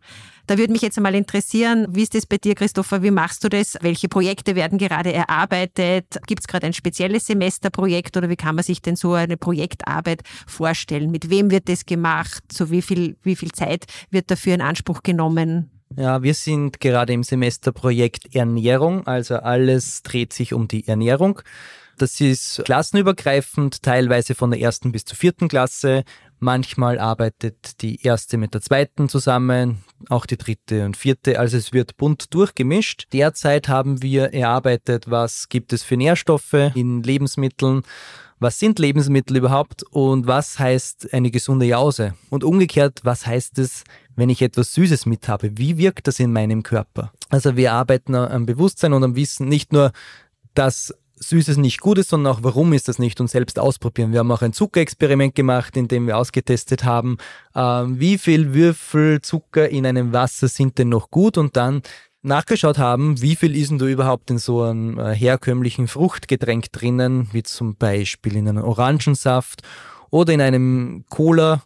Da 0.51 0.59
würde 0.59 0.73
mich 0.73 0.83
jetzt 0.83 0.97
einmal 0.97 1.15
interessieren, 1.15 1.87
wie 1.91 2.03
ist 2.03 2.13
das 2.13 2.27
bei 2.27 2.37
dir, 2.37 2.57
Christopher? 2.57 3.05
Wie 3.05 3.13
machst 3.13 3.45
du 3.45 3.49
das? 3.49 3.79
Welche 3.83 4.09
Projekte 4.09 4.57
werden 4.57 4.79
gerade 4.79 5.13
erarbeitet? 5.13 6.07
Gibt 6.27 6.41
es 6.41 6.49
gerade 6.49 6.67
ein 6.67 6.73
spezielles 6.73 7.27
Semesterprojekt 7.27 8.17
oder 8.17 8.29
wie 8.29 8.35
kann 8.35 8.57
man 8.57 8.65
sich 8.65 8.83
denn 8.83 8.97
so 8.97 9.13
eine 9.13 9.37
Projektarbeit 9.37 10.23
vorstellen? 10.49 11.13
Mit 11.13 11.31
wem 11.31 11.53
wird 11.53 11.69
das 11.69 11.87
gemacht? 11.87 12.43
So 12.51 12.69
wie 12.73 12.83
viel, 12.83 13.17
wie 13.23 13.37
viel 13.37 13.53
Zeit 13.53 13.85
wird 14.11 14.29
dafür 14.29 14.55
in 14.55 14.61
Anspruch 14.61 15.05
genommen? 15.05 15.71
Ja, 15.95 16.21
wir 16.21 16.35
sind 16.35 16.81
gerade 16.81 17.13
im 17.13 17.23
Semesterprojekt 17.23 18.35
Ernährung, 18.35 19.07
also 19.07 19.37
alles 19.37 20.03
dreht 20.03 20.33
sich 20.33 20.53
um 20.53 20.67
die 20.67 20.89
Ernährung. 20.89 21.43
Das 21.97 22.21
ist 22.21 22.63
klassenübergreifend, 22.65 23.85
teilweise 23.85 24.35
von 24.35 24.51
der 24.51 24.59
ersten 24.59 24.91
bis 24.91 25.05
zur 25.05 25.17
vierten 25.17 25.47
Klasse. 25.47 26.03
Manchmal 26.43 26.99
arbeitet 26.99 27.83
die 27.83 28.03
erste 28.03 28.39
mit 28.39 28.55
der 28.55 28.63
zweiten 28.63 29.11
zusammen, 29.11 29.85
auch 30.09 30.25
die 30.25 30.39
dritte 30.39 30.87
und 30.87 30.97
vierte. 30.97 31.39
Also 31.39 31.59
es 31.59 31.75
wird 31.75 31.99
bunt 31.99 32.33
durchgemischt. 32.33 33.09
Derzeit 33.13 33.69
haben 33.69 34.03
wir 34.03 34.33
erarbeitet, 34.33 35.11
was 35.11 35.51
gibt 35.51 35.75
es 35.75 35.83
für 35.83 35.99
Nährstoffe 35.99 36.73
in 36.75 37.03
Lebensmitteln, 37.03 37.83
was 38.39 38.59
sind 38.59 38.79
Lebensmittel 38.79 39.37
überhaupt 39.37 39.83
und 39.91 40.27
was 40.27 40.59
heißt 40.59 41.13
eine 41.13 41.31
gesunde 41.31 41.67
Jause? 41.67 42.15
Und 42.31 42.43
umgekehrt, 42.43 43.01
was 43.03 43.27
heißt 43.27 43.59
es, 43.59 43.85
wenn 44.17 44.31
ich 44.31 44.41
etwas 44.41 44.73
Süßes 44.73 45.05
mit 45.05 45.29
habe? 45.29 45.59
Wie 45.59 45.77
wirkt 45.77 46.07
das 46.07 46.21
in 46.21 46.33
meinem 46.33 46.63
Körper? 46.63 47.13
Also 47.29 47.57
wir 47.57 47.75
arbeiten 47.75 48.15
am 48.15 48.47
Bewusstsein 48.47 48.95
und 48.95 49.05
am 49.05 49.15
Wissen 49.15 49.47
nicht 49.47 49.75
nur, 49.75 49.93
dass 50.55 50.95
Süßes 51.21 51.59
nicht 51.59 51.81
gut 51.81 51.99
ist, 51.99 52.11
sondern 52.11 52.35
auch, 52.35 52.41
warum 52.43 52.73
ist 52.73 52.89
das 52.89 52.99
nicht 52.99 53.21
und 53.21 53.29
selbst 53.29 53.59
ausprobieren. 53.59 54.13
Wir 54.13 54.21
haben 54.21 54.33
auch 54.33 54.43
ein 54.43 54.53
Zuckerexperiment 54.53 55.35
gemacht, 55.35 55.77
in 55.77 55.87
dem 55.87 56.07
wir 56.07 56.17
ausgetestet 56.17 56.85
haben, 56.85 57.19
ähm, 57.55 58.01
wie 58.01 58.19
viel 58.19 58.55
Würfel 58.55 59.21
Zucker 59.21 59.69
in 59.69 59.87
einem 59.87 60.13
Wasser 60.13 60.49
sind 60.49 60.79
denn 60.79 60.89
noch 60.89 61.11
gut 61.11 61.37
und 61.37 61.57
dann 61.57 61.83
nachgeschaut 62.23 62.79
haben, 62.79 63.21
wie 63.21 63.37
viel 63.37 63.57
ist 63.57 63.71
denn 63.71 63.79
da 63.79 63.87
überhaupt 63.87 64.31
in 64.31 64.39
so 64.39 64.63
einem 64.63 64.99
äh, 64.99 65.15
herkömmlichen 65.15 65.89
Fruchtgetränk 65.89 66.73
drinnen, 66.73 67.29
wie 67.33 67.43
zum 67.43 67.77
Beispiel 67.77 68.37
in 68.37 68.49
einem 68.49 68.65
Orangensaft 68.65 69.63
oder 70.11 70.33
in 70.33 70.41
einem 70.41 71.05
Cola. 71.09 71.63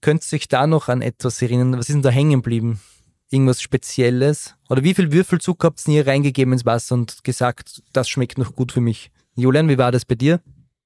Könnt 0.00 0.22
sich 0.22 0.48
da 0.48 0.66
noch 0.66 0.88
an 0.88 1.00
etwas 1.00 1.40
erinnern? 1.40 1.72
Was 1.72 1.88
ist 1.88 1.94
denn 1.94 2.02
da 2.02 2.10
hängen 2.10 2.42
geblieben? 2.42 2.80
Irgendwas 3.34 3.60
Spezielles? 3.60 4.54
Oder 4.70 4.84
wie 4.84 4.94
viel 4.94 5.10
Würfelzucker 5.10 5.66
habt 5.66 5.88
ihr 5.88 6.06
reingegeben 6.06 6.52
ins 6.52 6.64
Wasser 6.64 6.94
und 6.94 7.24
gesagt, 7.24 7.82
das 7.92 8.08
schmeckt 8.08 8.38
noch 8.38 8.54
gut 8.54 8.70
für 8.70 8.80
mich? 8.80 9.10
Julian, 9.34 9.68
wie 9.68 9.76
war 9.76 9.90
das 9.90 10.04
bei 10.04 10.14
dir? 10.14 10.40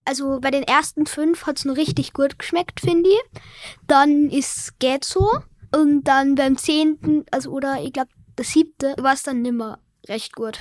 Also 0.07 0.41
bei 0.41 0.51
den 0.51 0.63
ersten 0.63 1.05
fünf 1.05 1.45
hat 1.45 1.59
es 1.59 1.67
noch 1.67 1.77
richtig 1.77 2.15
gut 2.15 2.39
geschmeckt, 2.39 2.81
finde 2.81 3.11
ich. 3.11 3.41
Dann 3.87 4.31
ist 4.31 4.79
geht 4.79 5.05
so. 5.05 5.31
Und 5.77 6.05
dann 6.05 6.37
beim 6.37 6.57
zehnten, 6.57 7.27
also 7.31 7.51
oder 7.51 7.83
ich 7.83 7.93
glaube 7.93 8.09
der 8.39 8.47
siebte, 8.47 8.95
war 8.99 9.13
es 9.13 9.25
dann 9.25 9.43
nimmer 9.43 9.81
recht 10.09 10.35
gut. 10.35 10.59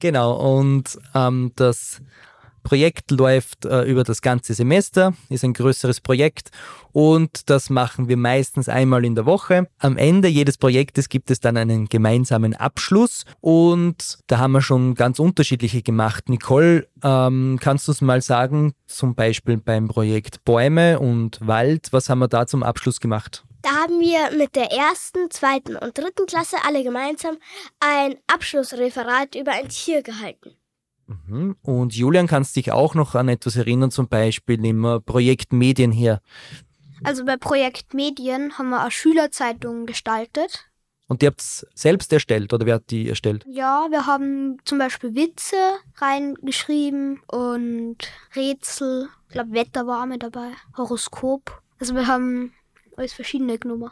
Genau, 0.00 0.58
und 0.58 0.98
ähm, 1.14 1.52
das 1.54 2.02
Projekt 2.62 3.10
läuft 3.10 3.64
äh, 3.64 3.82
über 3.82 4.04
das 4.04 4.22
ganze 4.22 4.54
Semester, 4.54 5.14
ist 5.28 5.44
ein 5.44 5.52
größeres 5.52 6.00
Projekt 6.00 6.50
und 6.92 7.50
das 7.50 7.70
machen 7.70 8.08
wir 8.08 8.16
meistens 8.16 8.68
einmal 8.68 9.04
in 9.04 9.14
der 9.14 9.26
Woche. 9.26 9.68
Am 9.78 9.96
Ende 9.96 10.28
jedes 10.28 10.58
Projektes 10.58 11.08
gibt 11.08 11.30
es 11.30 11.40
dann 11.40 11.56
einen 11.56 11.86
gemeinsamen 11.86 12.54
Abschluss 12.54 13.24
und 13.40 14.18
da 14.26 14.38
haben 14.38 14.52
wir 14.52 14.62
schon 14.62 14.94
ganz 14.94 15.18
unterschiedliche 15.18 15.82
gemacht. 15.82 16.28
Nicole, 16.28 16.86
ähm, 17.02 17.58
kannst 17.60 17.88
du 17.88 17.92
es 17.92 18.00
mal 18.00 18.22
sagen, 18.22 18.74
zum 18.86 19.14
Beispiel 19.14 19.56
beim 19.56 19.88
Projekt 19.88 20.44
Bäume 20.44 21.00
und 21.00 21.38
Wald, 21.46 21.88
was 21.92 22.08
haben 22.08 22.20
wir 22.20 22.28
da 22.28 22.46
zum 22.46 22.62
Abschluss 22.62 23.00
gemacht? 23.00 23.44
Da 23.62 23.70
haben 23.70 24.00
wir 24.00 24.36
mit 24.36 24.56
der 24.56 24.72
ersten, 24.72 25.30
zweiten 25.30 25.76
und 25.76 25.96
dritten 25.96 26.26
Klasse 26.26 26.56
alle 26.66 26.82
gemeinsam 26.82 27.38
ein 27.78 28.16
Abschlussreferat 28.26 29.36
über 29.36 29.52
ein 29.52 29.68
Tier 29.68 30.02
gehalten. 30.02 30.56
Mhm. 31.26 31.56
Und 31.62 31.94
Julian, 31.94 32.26
kannst 32.26 32.56
dich 32.56 32.72
auch 32.72 32.94
noch 32.94 33.14
an 33.14 33.28
etwas 33.28 33.56
erinnern, 33.56 33.90
zum 33.90 34.08
Beispiel 34.08 34.64
im 34.64 34.84
äh, 34.84 35.00
Projekt 35.00 35.52
Medien 35.52 35.92
her. 35.92 36.20
Also 37.04 37.24
bei 37.24 37.36
Projekt 37.36 37.94
Medien 37.94 38.58
haben 38.58 38.70
wir 38.70 38.80
eine 38.80 38.90
Schülerzeitung 38.90 39.86
gestaltet. 39.86 40.68
Und 41.08 41.20
die 41.20 41.26
habt 41.26 41.40
es 41.40 41.66
selbst 41.74 42.12
erstellt 42.12 42.54
oder 42.54 42.64
wer 42.64 42.76
hat 42.76 42.90
die 42.90 43.08
erstellt? 43.08 43.44
Ja, 43.46 43.86
wir 43.90 44.06
haben 44.06 44.56
zum 44.64 44.78
Beispiel 44.78 45.14
Witze 45.14 45.56
reingeschrieben 45.96 47.20
und 47.26 47.98
Rätsel. 48.34 49.08
Ich 49.26 49.34
glaube, 49.34 49.52
Wetter 49.52 49.86
war 49.86 50.02
auch 50.02 50.06
mit 50.06 50.22
dabei. 50.22 50.52
Horoskop. 50.76 51.60
Also 51.78 51.94
wir 51.94 52.06
haben 52.06 52.54
alles 52.96 53.12
verschiedene 53.12 53.58
genommen. 53.58 53.90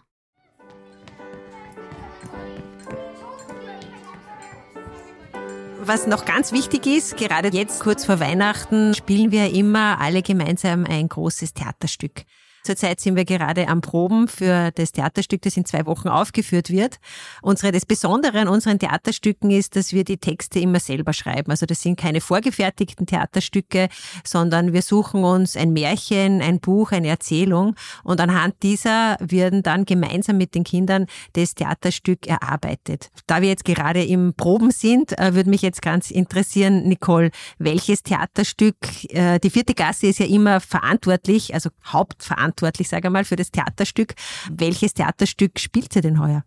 Was 5.92 6.06
noch 6.06 6.24
ganz 6.24 6.52
wichtig 6.52 6.86
ist, 6.86 7.16
gerade 7.16 7.48
jetzt 7.48 7.80
kurz 7.80 8.04
vor 8.04 8.20
Weihnachten 8.20 8.94
spielen 8.94 9.32
wir 9.32 9.52
immer 9.52 10.00
alle 10.00 10.22
gemeinsam 10.22 10.86
ein 10.86 11.08
großes 11.08 11.52
Theaterstück. 11.52 12.26
Zurzeit 12.62 13.00
sind 13.00 13.16
wir 13.16 13.24
gerade 13.24 13.68
am 13.68 13.80
Proben 13.80 14.28
für 14.28 14.70
das 14.72 14.92
Theaterstück, 14.92 15.40
das 15.42 15.56
in 15.56 15.64
zwei 15.64 15.86
Wochen 15.86 16.08
aufgeführt 16.08 16.68
wird. 16.68 16.98
Unsere, 17.40 17.72
das 17.72 17.86
Besondere 17.86 18.38
an 18.38 18.48
unseren 18.48 18.78
Theaterstücken 18.78 19.50
ist, 19.50 19.76
dass 19.76 19.94
wir 19.94 20.04
die 20.04 20.18
Texte 20.18 20.60
immer 20.60 20.78
selber 20.78 21.14
schreiben. 21.14 21.50
Also 21.50 21.64
das 21.64 21.80
sind 21.80 21.98
keine 21.98 22.20
vorgefertigten 22.20 23.06
Theaterstücke, 23.06 23.88
sondern 24.24 24.74
wir 24.74 24.82
suchen 24.82 25.24
uns 25.24 25.56
ein 25.56 25.72
Märchen, 25.72 26.42
ein 26.42 26.60
Buch, 26.60 26.92
eine 26.92 27.08
Erzählung 27.08 27.76
und 28.04 28.20
anhand 28.20 28.62
dieser 28.62 29.16
werden 29.20 29.62
dann 29.62 29.86
gemeinsam 29.86 30.36
mit 30.36 30.54
den 30.54 30.64
Kindern 30.64 31.06
das 31.32 31.54
Theaterstück 31.54 32.26
erarbeitet. 32.26 33.10
Da 33.26 33.40
wir 33.40 33.48
jetzt 33.48 33.64
gerade 33.64 34.04
im 34.04 34.34
Proben 34.34 34.70
sind, 34.70 35.18
äh, 35.18 35.34
würde 35.34 35.48
mich 35.48 35.62
jetzt 35.62 35.80
ganz 35.80 36.10
interessieren, 36.10 36.86
Nicole, 36.86 37.30
welches 37.58 38.02
Theaterstück, 38.02 38.76
äh, 39.08 39.38
die 39.38 39.50
vierte 39.50 39.72
Klasse 39.72 40.08
ist 40.08 40.18
ja 40.18 40.26
immer 40.26 40.60
verantwortlich, 40.60 41.54
also 41.54 41.70
hauptverantwortlich, 41.86 42.49
sage 42.58 43.08
ich 43.08 43.12
mal, 43.12 43.24
für 43.24 43.36
das 43.36 43.50
Theaterstück. 43.50 44.14
Welches 44.50 44.94
Theaterstück 44.94 45.58
spielt 45.58 45.94
ihr 45.96 46.02
denn 46.02 46.20
heuer? 46.20 46.44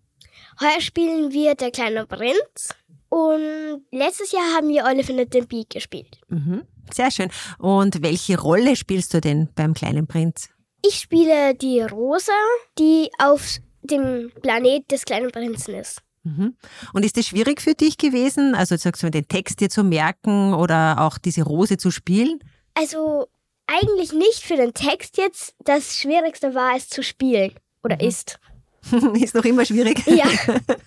Heuer 0.59 0.81
spielen 0.81 1.31
wir 1.31 1.55
Der 1.55 1.71
kleine 1.71 2.05
Prinz 2.05 2.73
und 3.09 3.85
letztes 3.91 4.31
Jahr 4.31 4.55
haben 4.55 4.69
wir 4.69 4.85
Olive 4.85 5.13
and 5.13 5.31
the 5.31 5.41
Bee 5.41 5.65
gespielt. 5.69 6.19
Mhm. 6.29 6.63
Sehr 6.91 7.11
schön. 7.11 7.29
Und 7.59 8.01
welche 8.01 8.39
Rolle 8.39 8.75
spielst 8.75 9.13
du 9.13 9.21
denn 9.21 9.49
beim 9.53 9.73
kleinen 9.73 10.07
Prinz? 10.07 10.49
Ich 10.85 10.95
spiele 10.95 11.53
die 11.53 11.81
Rosa, 11.81 12.33
die 12.79 13.09
auf 13.19 13.57
dem 13.83 14.31
Planet 14.41 14.89
des 14.91 15.05
kleinen 15.05 15.31
Prinzen 15.31 15.75
ist. 15.75 16.01
Mhm. 16.23 16.55
Und 16.93 17.05
ist 17.05 17.17
es 17.17 17.27
schwierig 17.27 17.61
für 17.61 17.75
dich 17.75 17.97
gewesen, 17.97 18.55
also 18.55 18.75
sagst 18.77 19.03
du, 19.03 19.11
den 19.11 19.27
Text 19.27 19.59
dir 19.59 19.69
zu 19.69 19.83
merken 19.83 20.53
oder 20.53 21.01
auch 21.01 21.17
diese 21.17 21.43
Rose 21.43 21.77
zu 21.77 21.91
spielen? 21.91 22.39
Also 22.73 23.27
eigentlich 23.67 24.13
nicht 24.13 24.43
für 24.43 24.55
den 24.55 24.73
Text 24.73 25.17
jetzt. 25.17 25.55
Das 25.63 25.97
Schwierigste 25.97 26.53
war 26.53 26.75
es 26.75 26.89
zu 26.89 27.03
spielen. 27.03 27.53
Oder 27.83 27.99
ist. 27.99 28.39
ist 29.13 29.35
noch 29.35 29.45
immer 29.45 29.65
schwierig. 29.65 30.05
Ja. 30.07 30.25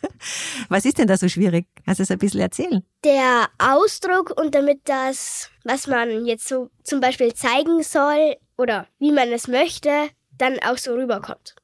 Was 0.69 0.85
ist 0.85 0.99
denn 0.99 1.07
da 1.07 1.17
so 1.17 1.29
schwierig? 1.29 1.67
Kannst 1.85 1.99
du 1.99 2.03
es 2.03 2.11
ein 2.11 2.19
bisschen 2.19 2.41
erzählen? 2.41 2.83
Der 3.05 3.49
Ausdruck 3.59 4.39
und 4.39 4.55
damit 4.55 4.81
das, 4.85 5.51
was 5.65 5.87
man 5.87 6.27
jetzt 6.27 6.49
so 6.49 6.71
zum 6.83 7.01
Beispiel 7.01 7.33
zeigen 7.35 7.83
soll 7.83 8.37
oder 8.57 8.87
wie 8.99 9.12
man 9.12 9.31
es 9.33 9.49
möchte, 9.49 10.09
dann 10.37 10.59
auch 10.61 10.79
so 10.79 10.95
rüberkommt. 10.95 11.55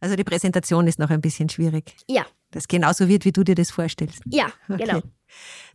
Also 0.00 0.16
die 0.16 0.24
Präsentation 0.24 0.86
ist 0.86 0.98
noch 0.98 1.10
ein 1.10 1.20
bisschen 1.20 1.48
schwierig. 1.48 1.96
Ja. 2.08 2.24
Das 2.54 2.68
genauso 2.68 3.08
wird, 3.08 3.24
wie 3.24 3.32
du 3.32 3.42
dir 3.42 3.56
das 3.56 3.72
vorstellst. 3.72 4.22
Ja, 4.26 4.46
okay. 4.68 4.84
genau. 4.84 5.02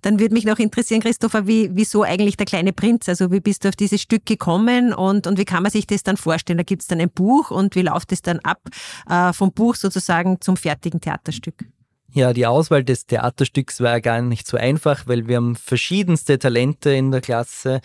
Dann 0.02 0.20
würde 0.22 0.34
mich 0.34 0.46
noch 0.46 0.60
interessieren, 0.60 1.02
Christopher, 1.02 1.46
wie, 1.46 1.72
wieso 1.74 2.04
eigentlich 2.04 2.38
der 2.38 2.46
kleine 2.46 2.72
Prinz? 2.72 3.10
Also 3.10 3.32
wie 3.32 3.42
bist 3.42 3.66
du 3.66 3.70
auf 3.70 3.76
dieses 3.76 4.02
Stück 4.02 4.26
gekommen 4.26 4.94
und, 4.94 5.28
und 5.28 5.38
wie 5.38 5.44
kann 5.44 5.62
man 5.62 5.74
sich 5.74 5.86
das 5.88 6.04
dann 6.04 6.16
vorstellen? 6.16 6.58
Da 6.58 6.64
gibt 6.64 6.84
es 6.84 6.88
dann 6.88 7.02
ein 7.02 7.10
Buch 7.10 7.52
und 7.52 7.76
wie 7.76 7.82
läuft 7.82 8.14
es 8.14 8.22
dann 8.22 8.40
ab 8.40 8.62
äh, 9.10 9.34
vom 9.34 9.52
Buch 9.52 9.76
sozusagen 9.76 10.40
zum 10.40 10.56
fertigen 10.56 11.02
Theaterstück? 11.02 11.66
Ja, 12.12 12.34
die 12.34 12.48
Auswahl 12.48 12.84
des 12.84 13.06
Theaterstücks 13.06 13.82
war 13.82 14.02
gar 14.02 14.22
nicht 14.22 14.48
so 14.48 14.58
einfach, 14.58 15.06
weil 15.06 15.28
wir 15.28 15.36
haben 15.36 15.56
verschiedenste 15.56 16.40
Talente 16.40 16.92
in 16.92 17.12
der 17.12 17.22
Klasse. 17.22 17.82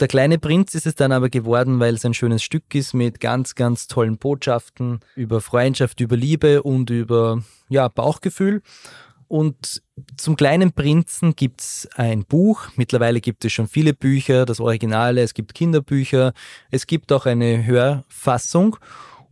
Der 0.00 0.08
kleine 0.08 0.38
Prinz 0.38 0.74
ist 0.74 0.86
es 0.86 0.94
dann 0.94 1.12
aber 1.12 1.30
geworden, 1.30 1.80
weil 1.80 1.94
es 1.94 2.04
ein 2.04 2.12
schönes 2.12 2.42
Stück 2.42 2.74
ist 2.74 2.92
mit 2.92 3.20
ganz, 3.20 3.54
ganz 3.54 3.86
tollen 3.86 4.18
Botschaften 4.18 5.00
über 5.16 5.40
Freundschaft, 5.40 6.00
über 6.00 6.16
Liebe 6.16 6.62
und 6.62 6.90
über 6.90 7.42
ja, 7.70 7.88
Bauchgefühl. 7.88 8.60
Und 9.28 9.82
zum 10.16 10.36
kleinen 10.36 10.72
Prinzen 10.72 11.34
gibt's 11.34 11.88
ein 11.94 12.24
Buch. 12.24 12.68
Mittlerweile 12.76 13.20
gibt 13.20 13.44
es 13.46 13.52
schon 13.52 13.66
viele 13.66 13.94
Bücher, 13.94 14.44
das 14.44 14.60
Originale, 14.60 15.22
es 15.22 15.32
gibt 15.32 15.54
Kinderbücher, 15.54 16.34
es 16.70 16.86
gibt 16.86 17.10
auch 17.12 17.24
eine 17.24 17.64
Hörfassung. 17.64 18.76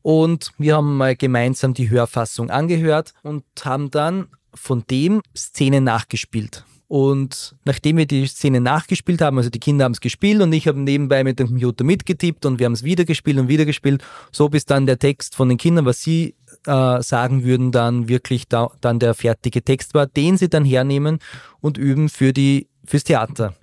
Und 0.02 0.52
wir 0.58 0.76
haben 0.76 0.96
mal 0.96 1.16
gemeinsam 1.16 1.74
die 1.74 1.90
Hörfassung 1.90 2.50
angehört 2.50 3.14
und 3.22 3.44
haben 3.64 3.90
dann 3.90 4.26
von 4.54 4.84
dem 4.90 5.22
Szenen 5.36 5.84
nachgespielt. 5.84 6.64
Und 6.92 7.56
nachdem 7.64 7.96
wir 7.96 8.04
die 8.04 8.26
Szene 8.26 8.60
nachgespielt 8.60 9.22
haben, 9.22 9.38
also 9.38 9.48
die 9.48 9.60
Kinder 9.60 9.86
haben 9.86 9.92
es 9.92 10.02
gespielt 10.02 10.42
und 10.42 10.52
ich 10.52 10.68
habe 10.68 10.78
nebenbei 10.78 11.24
mit 11.24 11.38
dem 11.38 11.46
Computer 11.46 11.84
mitgetippt 11.84 12.44
und 12.44 12.58
wir 12.58 12.66
haben 12.66 12.74
es 12.74 12.82
wieder 12.82 13.06
gespielt 13.06 13.38
und 13.38 13.48
wieder 13.48 13.64
gespielt, 13.64 14.04
so 14.30 14.50
bis 14.50 14.66
dann 14.66 14.84
der 14.84 14.98
Text 14.98 15.34
von 15.34 15.48
den 15.48 15.56
Kindern, 15.56 15.86
was 15.86 16.02
sie 16.02 16.34
äh, 16.66 17.00
sagen 17.00 17.44
würden, 17.44 17.72
dann 17.72 18.08
wirklich 18.08 18.46
da, 18.46 18.70
dann 18.82 18.98
der 18.98 19.14
fertige 19.14 19.62
Text 19.62 19.94
war, 19.94 20.06
den 20.06 20.36
sie 20.36 20.50
dann 20.50 20.66
hernehmen 20.66 21.20
und 21.62 21.78
üben 21.78 22.10
für 22.10 22.34
die 22.34 22.68
fürs 22.84 23.04
Theater. 23.04 23.54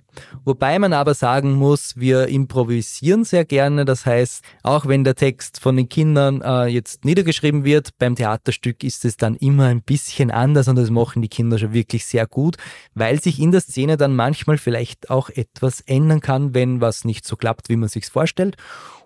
Wobei 0.44 0.78
man 0.78 0.92
aber 0.92 1.14
sagen 1.14 1.52
muss, 1.52 1.96
wir 1.96 2.28
improvisieren 2.28 3.24
sehr 3.24 3.44
gerne. 3.44 3.84
Das 3.84 4.06
heißt, 4.06 4.44
auch 4.62 4.86
wenn 4.86 5.04
der 5.04 5.14
Text 5.14 5.60
von 5.60 5.76
den 5.76 5.88
Kindern 5.88 6.40
äh, 6.42 6.66
jetzt 6.66 7.04
niedergeschrieben 7.04 7.64
wird, 7.64 7.90
beim 7.98 8.14
Theaterstück 8.14 8.82
ist 8.84 9.04
es 9.04 9.16
dann 9.16 9.36
immer 9.36 9.66
ein 9.66 9.82
bisschen 9.82 10.30
anders 10.30 10.68
und 10.68 10.76
das 10.76 10.90
machen 10.90 11.22
die 11.22 11.28
Kinder 11.28 11.58
schon 11.58 11.72
wirklich 11.72 12.04
sehr 12.06 12.26
gut, 12.26 12.56
weil 12.94 13.20
sich 13.20 13.38
in 13.40 13.52
der 13.52 13.60
Szene 13.60 13.96
dann 13.96 14.14
manchmal 14.14 14.58
vielleicht 14.58 15.10
auch 15.10 15.30
etwas 15.30 15.80
ändern 15.80 16.20
kann, 16.20 16.54
wenn 16.54 16.80
was 16.80 17.04
nicht 17.04 17.26
so 17.26 17.36
klappt, 17.36 17.68
wie 17.68 17.76
man 17.76 17.88
sich 17.88 18.06
vorstellt. 18.06 18.56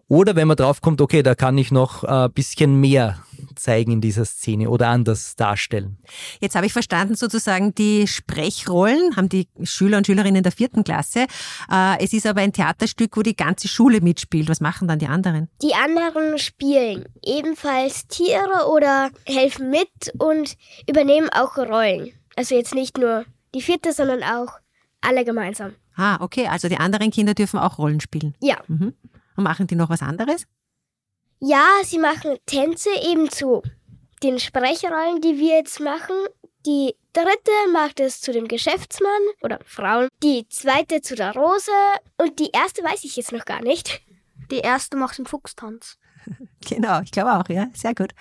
Oder 0.09 0.37
wenn 0.37 0.49
man 0.49 0.57
draufkommt, 0.57 1.01
okay, 1.01 1.23
da 1.23 1.35
kann 1.35 1.57
ich 1.57 1.71
noch 1.71 2.05
ein 2.05 2.27
äh, 2.27 2.29
bisschen 2.29 2.81
mehr 2.81 3.19
zeigen 3.57 3.93
in 3.93 4.01
dieser 4.01 4.25
Szene 4.25 4.69
oder 4.69 4.89
anders 4.89 5.37
darstellen. 5.37 5.99
Jetzt 6.41 6.57
habe 6.57 6.67
ich 6.67 6.73
verstanden, 6.73 7.15
sozusagen 7.15 7.75
die 7.75 8.07
Sprechrollen 8.07 9.17
haben 9.17 9.29
die 9.29 9.49
Schüler 9.63 9.99
und 9.99 10.07
Schülerinnen 10.07 10.43
der 10.43 10.53
vierten 10.53 10.85
Klasse. 10.85 11.27
Äh, 11.71 12.03
es 12.03 12.13
ist 12.13 12.27
aber 12.27 12.41
ein 12.41 12.53
Theaterstück, 12.53 13.17
wo 13.17 13.23
die 13.23 13.37
ganze 13.37 13.69
Schule 13.69 14.01
mitspielt. 14.01 14.49
Was 14.49 14.61
machen 14.61 14.89
dann 14.89 14.99
die 14.99 15.07
anderen? 15.07 15.49
Die 15.63 15.75
anderen 15.75 16.39
spielen 16.39 17.07
ebenfalls 17.23 18.07
Tiere 18.09 18.69
oder 18.71 19.11
helfen 19.27 19.71
mit 19.71 19.89
und 20.19 20.57
übernehmen 20.89 21.29
auch 21.31 21.57
Rollen. 21.57 22.13
Also 22.37 22.55
jetzt 22.55 22.75
nicht 22.75 22.99
nur 22.99 23.25
die 23.55 23.63
vierte, 23.63 23.93
sondern 23.93 24.23
auch 24.23 24.59
alle 25.01 25.25
gemeinsam. 25.25 25.73
Ah, 25.97 26.19
okay. 26.21 26.49
Also 26.49 26.69
die 26.69 26.79
anderen 26.79 27.11
Kinder 27.11 27.35
dürfen 27.35 27.59
auch 27.59 27.79
Rollen 27.79 28.01
spielen. 28.01 28.35
Ja. 28.41 28.57
Mhm. 28.67 28.95
Und 29.37 29.45
machen 29.45 29.67
die 29.67 29.75
noch 29.75 29.91
was 29.91 30.03
anderes? 30.03 30.47
Ja, 31.41 31.67
sie 31.85 31.99
machen 31.99 32.39
Tänze 32.47 32.91
eben 33.03 33.31
zu 33.31 33.63
den 34.23 34.39
Sprechrollen, 34.39 35.21
die 35.21 35.39
wir 35.39 35.57
jetzt 35.57 35.81
machen. 35.81 36.17
Die 36.67 36.95
dritte 37.13 37.51
macht 37.73 38.01
es 38.01 38.21
zu 38.21 38.33
dem 38.33 38.49
Geschäftsmann 38.49 39.11
oder 39.43 39.59
Frauen, 39.67 40.09
die 40.23 40.49
zweite 40.49 41.03
zu 41.03 41.15
der 41.15 41.35
Rose 41.35 41.71
und 42.17 42.39
die 42.39 42.51
erste 42.51 42.83
weiß 42.83 43.05
ich 43.05 43.17
jetzt 43.17 43.33
noch 43.33 43.45
gar 43.45 43.63
nicht. 43.63 44.01
Die 44.51 44.59
erste 44.61 44.97
macht 44.97 45.19
den 45.19 45.27
Fuchstanz. 45.27 45.99
Genau, 46.67 47.03
ich 47.03 47.11
glaube 47.11 47.35
auch, 47.35 47.47
ja, 47.51 47.67
sehr 47.75 47.95
gut. 47.95 48.15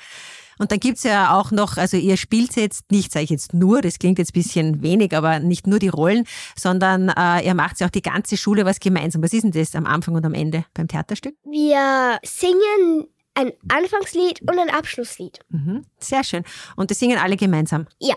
Und 0.63 0.71
dann 0.71 0.79
gibt's 0.79 1.03
ja 1.03 1.37
auch 1.37 1.51
noch, 1.51 1.75
also 1.75 1.97
ihr 1.97 2.15
spielt 2.15 2.55
jetzt 2.55 2.89
nicht, 2.89 3.11
sage 3.11 3.25
ich 3.25 3.29
jetzt 3.31 3.53
nur, 3.53 3.81
das 3.81 3.99
klingt 3.99 4.17
jetzt 4.17 4.31
bisschen 4.31 4.81
wenig, 4.81 5.13
aber 5.13 5.39
nicht 5.39 5.67
nur 5.67 5.77
die 5.77 5.89
Rollen, 5.89 6.23
sondern 6.55 7.09
äh, 7.09 7.45
ihr 7.45 7.53
macht 7.53 7.81
ja 7.81 7.87
auch 7.87 7.91
die 7.91 8.01
ganze 8.01 8.37
Schule 8.37 8.63
was 8.63 8.79
gemeinsam. 8.79 9.21
Was 9.21 9.33
ist 9.33 9.43
denn 9.43 9.51
das 9.51 9.75
am 9.75 9.85
Anfang 9.85 10.15
und 10.15 10.25
am 10.25 10.33
Ende 10.33 10.63
beim 10.73 10.87
Theaterstück? 10.87 11.35
Wir 11.43 12.17
singen 12.23 13.07
ein 13.33 13.51
Anfangslied 13.67 14.39
und 14.43 14.57
ein 14.57 14.69
Abschlusslied. 14.69 15.39
Mhm, 15.49 15.83
sehr 15.99 16.23
schön. 16.23 16.45
Und 16.77 16.91
das 16.91 16.99
singen 16.99 17.17
alle 17.17 17.35
gemeinsam? 17.35 17.87
Ja. 17.99 18.15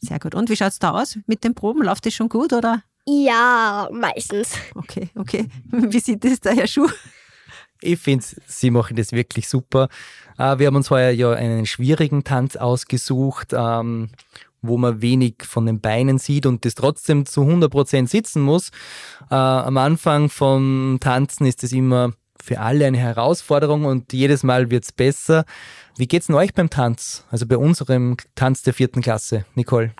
Sehr 0.00 0.18
gut. 0.18 0.34
Und 0.34 0.50
wie 0.50 0.56
schaut's 0.56 0.78
da 0.78 0.90
aus 0.90 1.18
mit 1.26 1.44
den 1.44 1.54
Proben? 1.54 1.82
Läuft 1.82 2.04
das 2.04 2.12
schon 2.12 2.28
gut 2.28 2.52
oder? 2.52 2.82
Ja, 3.06 3.88
meistens. 3.90 4.52
Okay, 4.74 5.08
okay. 5.14 5.48
Wie 5.70 6.00
sieht 6.00 6.24
das 6.24 6.40
da, 6.40 6.50
Herr 6.50 6.66
Schuh? 6.66 6.90
Ich 7.80 7.98
finde, 7.98 8.24
sie 8.46 8.70
machen 8.70 8.96
das 8.96 9.12
wirklich 9.12 9.48
super. 9.48 9.88
Äh, 10.38 10.58
wir 10.58 10.66
haben 10.66 10.76
uns 10.76 10.90
heuer 10.90 11.10
ja 11.10 11.32
einen 11.32 11.66
schwierigen 11.66 12.24
Tanz 12.24 12.56
ausgesucht, 12.56 13.52
ähm, 13.52 14.10
wo 14.62 14.76
man 14.76 15.02
wenig 15.02 15.36
von 15.42 15.66
den 15.66 15.80
Beinen 15.80 16.18
sieht 16.18 16.46
und 16.46 16.64
das 16.64 16.74
trotzdem 16.74 17.26
zu 17.26 17.42
100% 17.42 18.08
sitzen 18.08 18.42
muss. 18.42 18.70
Äh, 19.30 19.34
am 19.34 19.76
Anfang 19.76 20.28
vom 20.28 20.98
Tanzen 21.00 21.46
ist 21.46 21.62
es 21.64 21.72
immer 21.72 22.12
für 22.42 22.60
alle 22.60 22.86
eine 22.86 22.98
Herausforderung 22.98 23.84
und 23.84 24.12
jedes 24.12 24.42
Mal 24.42 24.70
wird's 24.70 24.92
besser. 24.92 25.44
Wie 25.96 26.06
geht's 26.06 26.26
denn 26.26 26.36
euch 26.36 26.54
beim 26.54 26.70
Tanz? 26.70 27.24
Also 27.30 27.46
bei 27.46 27.56
unserem 27.56 28.16
Tanz 28.34 28.62
der 28.62 28.74
vierten 28.74 29.02
Klasse, 29.02 29.46
Nicole? 29.54 29.92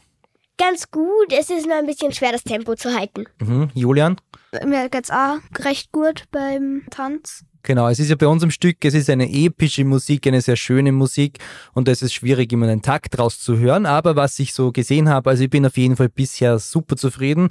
Ganz 0.58 0.90
gut. 0.90 1.32
Es 1.32 1.50
ist 1.50 1.66
nur 1.66 1.76
ein 1.76 1.86
bisschen 1.86 2.12
schwer, 2.12 2.32
das 2.32 2.44
Tempo 2.44 2.74
zu 2.74 2.94
halten. 2.94 3.24
Mhm. 3.40 3.70
Julian? 3.74 4.16
Mir 4.64 4.88
geht's 4.88 5.10
auch 5.10 5.38
recht 5.58 5.92
gut 5.92 6.24
beim 6.30 6.84
Tanz. 6.90 7.44
Genau, 7.66 7.88
es 7.88 7.98
ist 7.98 8.10
ja 8.10 8.14
bei 8.14 8.28
unserem 8.28 8.52
Stück, 8.52 8.84
es 8.84 8.94
ist 8.94 9.10
eine 9.10 9.28
epische 9.28 9.84
Musik, 9.84 10.24
eine 10.28 10.40
sehr 10.40 10.54
schöne 10.54 10.92
Musik 10.92 11.40
und 11.74 11.88
es 11.88 12.00
ist 12.00 12.14
schwierig, 12.14 12.52
immer 12.52 12.68
einen 12.68 12.80
Takt 12.80 13.18
rauszuhören. 13.18 13.86
Aber 13.86 14.14
was 14.14 14.38
ich 14.38 14.54
so 14.54 14.70
gesehen 14.70 15.08
habe, 15.08 15.30
also 15.30 15.42
ich 15.42 15.50
bin 15.50 15.66
auf 15.66 15.76
jeden 15.76 15.96
Fall 15.96 16.08
bisher 16.08 16.60
super 16.60 16.94
zufrieden 16.94 17.48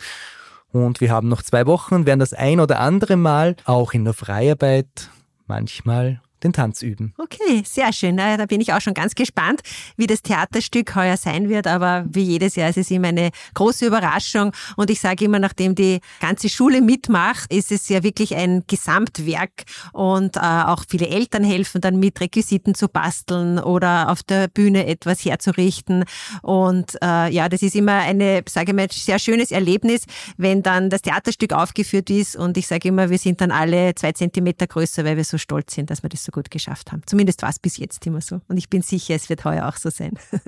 und 0.72 1.02
wir 1.02 1.12
haben 1.12 1.28
noch 1.28 1.42
zwei 1.42 1.66
Wochen 1.66 2.06
werden 2.06 2.22
das 2.22 2.32
ein 2.32 2.62
oder 2.62 2.80
andere 2.80 3.18
Mal 3.18 3.58
auch 3.66 3.94
in 3.94 4.06
der 4.06 4.14
Freiarbeit 4.14 5.10
manchmal 5.48 6.22
den 6.46 6.54
Tanz 6.54 6.82
üben. 6.82 7.14
Okay, 7.18 7.64
sehr 7.66 7.92
schön. 7.92 8.18
Da 8.18 8.46
bin 8.46 8.62
ich 8.62 8.72
auch 8.72 8.80
schon 8.80 8.94
ganz 8.94 9.16
gespannt, 9.16 9.62
wie 9.98 10.08
das 10.08 10.22
Theaterstück 10.22 10.96
heuer 10.96 11.18
sein 11.18 11.50
wird. 11.50 11.68
Aber 11.68 12.06
wie 12.08 12.22
jedes 12.22 12.56
Jahr 12.56 12.70
ist 12.70 12.78
es 12.78 12.92
immer 12.92 13.10
eine 13.10 13.32
große 13.54 13.86
Überraschung. 13.86 14.52
Und 14.78 14.90
ich 14.90 15.02
sage 15.02 15.26
immer, 15.26 15.40
nachdem 15.40 15.76
die 15.76 16.00
ganze 16.22 16.48
Schule 16.48 16.82
mitmacht, 16.82 17.52
ist 17.52 17.72
es 17.72 17.90
ja 17.90 18.04
wirklich 18.04 18.36
ein 18.36 18.64
Gesamtwerk. 18.68 19.64
Und 19.92 20.38
äh, 20.38 20.40
auch 20.40 20.84
viele 20.88 21.08
Eltern 21.08 21.44
helfen 21.44 21.82
dann 21.82 22.00
mit, 22.00 22.22
Requisiten 22.22 22.76
zu 22.76 22.88
basteln 22.88 23.60
oder 23.60 24.10
auf 24.10 24.24
der 24.24 24.48
Bühne 24.48 24.86
etwas 24.86 25.26
herzurichten. 25.26 26.06
Und 26.44 26.96
äh, 27.02 27.30
ja, 27.32 27.50
das 27.50 27.62
ist 27.64 27.76
immer 27.76 28.00
eine, 28.00 28.44
sage 28.48 28.72
ich 28.72 28.76
mal, 28.76 28.88
sehr 28.92 29.20
schönes 29.20 29.52
Erlebnis, 29.52 30.04
wenn 30.38 30.62
dann 30.62 30.90
das 30.90 31.02
Theaterstück 31.02 31.54
aufgeführt 31.54 32.10
ist. 32.10 32.36
Und 32.36 32.58
ich 32.58 32.68
sage 32.68 32.90
immer, 32.90 33.10
wir 33.10 33.18
sind 33.18 33.42
dann 33.42 33.52
alle 33.52 33.96
zwei 33.96 34.12
Zentimeter 34.12 34.68
größer, 34.68 35.04
weil 35.04 35.18
wir 35.18 35.24
so 35.24 35.40
stolz 35.40 35.74
sind, 35.74 35.90
dass 35.90 36.04
wir 36.04 36.10
das 36.10 36.24
so 36.24 36.35
gut 36.36 36.52
geschafft 36.52 36.92
haben. 36.92 37.02
Zumindest 37.06 37.42
war 37.42 37.50
es 37.50 37.60
bis 37.60 37.78
jetzt 37.78 38.06
immer 38.06 38.22
so. 38.22 38.42
Und 38.48 38.58
ich 38.58 38.70
bin 38.70 38.82
sicher, 38.82 39.16
es 39.16 39.30
wird 39.30 39.46
heuer 39.46 39.68
auch 39.68 39.78
so 39.78 39.90
sein. 39.90 40.20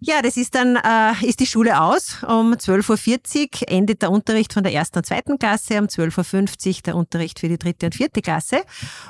Ja, 0.00 0.22
das 0.22 0.36
ist 0.36 0.54
dann, 0.54 0.76
äh, 0.76 1.26
ist 1.26 1.40
die 1.40 1.46
Schule 1.46 1.80
aus. 1.80 2.22
Um 2.22 2.52
12.40 2.52 3.62
Uhr 3.62 3.68
endet 3.68 4.02
der 4.02 4.10
Unterricht 4.10 4.52
von 4.52 4.62
der 4.62 4.72
ersten 4.72 4.98
und 4.98 5.06
zweiten 5.06 5.38
Klasse, 5.38 5.78
um 5.78 5.86
12.50 5.86 6.68
Uhr 6.68 6.82
der 6.84 6.96
Unterricht 6.96 7.40
für 7.40 7.48
die 7.48 7.58
dritte 7.58 7.86
und 7.86 7.94
vierte 7.94 8.20
Klasse. 8.20 8.62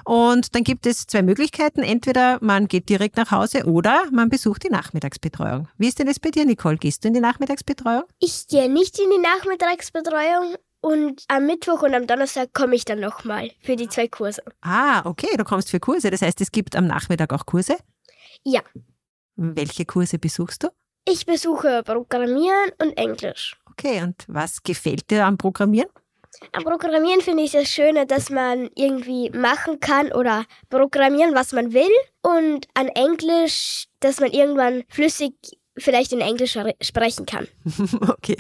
Und 0.05 0.55
dann 0.55 0.65
gibt 0.65 0.87
es 0.87 1.07
zwei 1.07 1.23
Möglichkeiten. 1.23 1.83
Entweder 1.83 2.39
man 2.41 2.69
geht 2.69 2.89
direkt 2.89 3.17
nach 3.17 3.31
Hause 3.31 3.65
oder 3.65 4.05
man 4.13 4.29
besucht 4.29 4.65
die 4.65 4.71
Nachmittagsbetreuung. 4.71 5.69
Wie 5.79 5.89
ist 5.89 5.99
denn 5.99 6.07
das 6.07 6.21
bei 6.21 6.31
dir, 6.31 6.47
Nicole? 6.47 6.79
Gehst 6.79 7.05
du 7.05 7.09
in 7.09 7.15
die 7.15 7.21
Nachmittagsbetreuung? 7.21 8.05
Ich 8.21 8.47
gehe 8.47 8.73
nicht 8.73 8.99
in 8.99 9.11
die 9.11 9.21
Nachmittagsbetreuung, 9.21 10.55
und 10.81 11.25
am 11.29 11.47
Mittwoch 11.47 11.83
und 11.83 11.95
am 11.95 12.07
Donnerstag 12.07 12.53
komme 12.53 12.75
ich 12.75 12.85
dann 12.85 13.01
nochmal 13.01 13.51
für 13.61 13.77
die 13.77 13.89
zwei 13.89 14.09
Kurse. 14.09 14.43
Ah, 14.61 15.03
okay, 15.05 15.29
du 15.37 15.45
kommst 15.45 15.71
für 15.71 15.81
Kurse. 15.81 16.11
Das 16.11 16.23
heißt, 16.23 16.41
es 16.41 16.53
gibt 16.53 16.77
am 16.77 16.87
Nachmittag 16.87 17.33
auch 17.33 17.47
Kurse? 17.47 17.77
Ja. 18.45 18.61
Welche 19.37 19.85
Kurse 19.85 20.19
besuchst 20.19 20.65
du? 20.65 20.69
Ich 21.09 21.27
besuche 21.27 21.83
Programmieren 21.85 22.71
und 22.81 22.97
Englisch. 22.97 23.57
Okay, 23.71 24.03
und 24.03 24.25
was 24.29 24.63
gefällt 24.63 25.11
dir 25.11 25.25
am 25.25 25.39
Programmieren? 25.39 25.91
Am 26.53 26.65
Programmieren 26.65 27.21
finde 27.21 27.43
ich 27.43 27.53
das 27.53 27.69
Schöne, 27.69 28.07
dass 28.07 28.31
man 28.31 28.69
irgendwie 28.77 29.31
machen 29.31 29.81
kann 29.81 30.13
oder 30.13 30.45
programmieren, 30.69 31.35
was 31.35 31.53
man 31.53 31.73
will. 31.73 31.91
Und 32.23 32.69
an 32.75 32.89
Englisch, 32.89 33.87
dass 34.01 34.21
man 34.21 34.31
irgendwann 34.31 34.85
flüssig 34.89 35.35
vielleicht 35.79 36.13
in 36.13 36.21
Englisch 36.21 36.59
sprechen 36.81 37.27
kann. 37.27 37.49
Okay, 38.09 38.37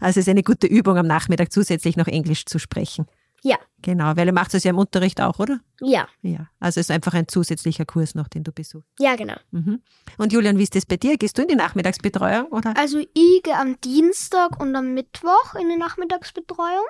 also 0.00 0.20
es 0.20 0.26
ist 0.26 0.28
eine 0.28 0.42
gute 0.42 0.66
Übung 0.66 0.98
am 0.98 1.06
Nachmittag 1.06 1.52
zusätzlich 1.52 1.96
noch 1.96 2.06
Englisch 2.06 2.46
zu 2.46 2.58
sprechen. 2.58 3.06
Ja. 3.42 3.58
Genau, 3.82 4.16
weil 4.16 4.26
ihr 4.26 4.32
macht 4.32 4.54
es 4.54 4.64
ja 4.64 4.70
im 4.70 4.78
Unterricht 4.78 5.20
auch, 5.20 5.38
oder? 5.38 5.60
Ja. 5.80 6.08
Ja. 6.22 6.48
Also 6.58 6.80
es 6.80 6.86
ist 6.86 6.90
einfach 6.90 7.14
ein 7.14 7.28
zusätzlicher 7.28 7.84
Kurs 7.84 8.14
noch, 8.14 8.28
den 8.28 8.42
du 8.42 8.50
besuchst. 8.50 8.88
Ja, 8.98 9.14
genau. 9.14 9.36
Mhm. 9.52 9.82
Und 10.18 10.32
Julian, 10.32 10.58
wie 10.58 10.64
ist 10.64 10.74
das 10.74 10.86
bei 10.86 10.96
dir? 10.96 11.16
Gehst 11.16 11.38
du 11.38 11.42
in 11.42 11.48
die 11.48 11.54
Nachmittagsbetreuung, 11.54 12.46
oder? 12.46 12.76
Also 12.76 12.98
ich 12.98 13.42
gehe 13.44 13.56
am 13.56 13.80
Dienstag 13.82 14.58
und 14.60 14.74
am 14.74 14.94
Mittwoch 14.94 15.54
in 15.60 15.68
die 15.68 15.76
Nachmittagsbetreuung. 15.76 16.86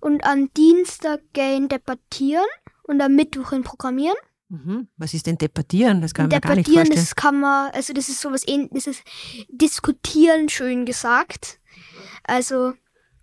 Und 0.00 0.24
am 0.24 0.52
Dienstag 0.54 1.20
gehe 1.32 1.52
ich 1.52 1.58
in 1.58 1.68
Debattieren 1.68 2.44
und 2.82 3.00
am 3.00 3.14
Mittwoch 3.14 3.52
in 3.52 3.62
Programmieren. 3.62 4.16
Mhm. 4.48 4.88
Was 4.96 5.14
ist 5.14 5.26
denn 5.26 5.38
Debattieren? 5.38 6.00
Das 6.02 6.14
kann 6.14 6.28
man 6.28 6.40
gar 6.40 6.54
nicht 6.54 6.68
Debattieren, 6.68 6.86
vorstellen. 6.86 7.06
das 7.06 7.16
kann 7.16 7.40
man, 7.40 7.70
also 7.72 7.92
das 7.92 8.08
ist 8.08 8.20
sowas 8.20 8.42
ähnliches, 8.46 8.84
das 8.84 8.96
ist 8.96 9.04
Diskutieren, 9.48 10.48
schön 10.48 10.84
gesagt. 10.84 11.58
Also 12.26 12.74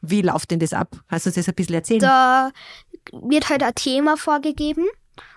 Wie 0.02 0.22
läuft 0.22 0.52
denn 0.52 0.60
das 0.60 0.74
ab? 0.74 0.96
Kannst 1.10 1.26
du 1.26 1.30
uns 1.30 1.36
das 1.36 1.48
ein 1.48 1.56
bisschen 1.56 1.76
erzählen? 1.76 2.00
da 2.00 2.52
wird 3.12 3.50
halt 3.50 3.64
ein 3.64 3.76
Thema 3.76 4.18
vorgegeben 4.18 4.86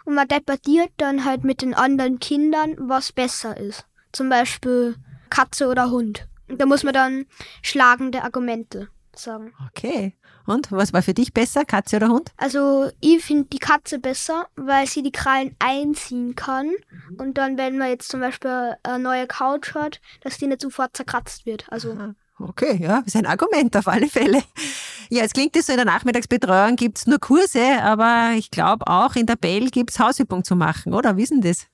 und 0.05 0.15
man 0.15 0.29
debattiert 0.29 0.91
dann 0.97 1.25
halt 1.25 1.45
mit 1.45 1.63
den 1.63 1.75
anderen 1.75 2.19
Kindern, 2.21 2.75
was 2.79 3.13
besser 3.13 3.57
ist. 3.57 3.87
Zum 4.13 4.29
Beispiel 4.29 4.97
Katze 5.31 5.69
oder 5.69 5.91
Hund. 5.91 6.29
Und 6.49 6.61
da 6.61 6.67
muss 6.67 6.85
man 6.85 6.95
dann 6.95 7.27
schlagende 7.63 8.23
Argumente 8.23 8.89
sagen. 9.15 9.53
Okay. 9.69 10.15
Und 10.47 10.71
was 10.71 10.93
war 10.93 11.03
für 11.03 11.15
dich 11.15 11.35
besser, 11.35 11.65
Katze 11.65 11.97
oder 11.97 12.09
Hund? 12.09 12.31
Also 12.37 12.89
ich 13.01 13.25
finde 13.25 13.49
die 13.53 13.59
Katze 13.59 13.99
besser, 13.99 14.47
weil 14.55 14.87
sie 14.87 15.03
die 15.03 15.11
Krallen 15.11 15.57
einziehen 15.59 16.37
kann. 16.37 16.71
Und 17.19 17.37
dann, 17.37 17.59
wenn 17.59 17.79
man 17.79 17.89
jetzt 17.89 18.09
zum 18.09 18.21
Beispiel 18.21 18.77
eine 18.85 18.99
neue 19.01 19.27
Couch 19.27 19.75
hat, 19.75 20.01
dass 20.21 20.39
die 20.39 20.47
nicht 20.47 20.61
sofort 20.61 20.97
zerkratzt 20.97 21.47
wird. 21.47 21.67
Also 21.71 21.93
Aha. 21.95 22.15
Okay, 22.39 22.79
ja, 22.83 23.03
ist 23.07 23.17
ein 23.17 23.27
Argument 23.27 23.77
auf 23.77 23.89
alle 23.89 24.09
Fälle. 24.09 24.43
Ja, 25.09 25.23
es 25.23 25.33
klingt 25.33 25.57
so, 25.57 25.71
in 25.71 25.77
der 25.77 25.87
Nachmittagsbetreuung 25.87 26.77
gibt's 26.77 27.07
nur 27.07 27.19
Kurse, 27.19 27.83
aber 27.83 28.33
ich 28.37 28.51
glaube 28.51 28.87
auch 28.89 29.15
in 29.17 29.27
der 29.27 29.37
Bell 29.37 29.71
gibt's 29.71 29.99
Hausübung 29.99 30.45
zu 30.45 30.57
machen, 30.57 30.93
oder? 30.93 31.17
Denn 31.17 31.41
das, 31.41 31.67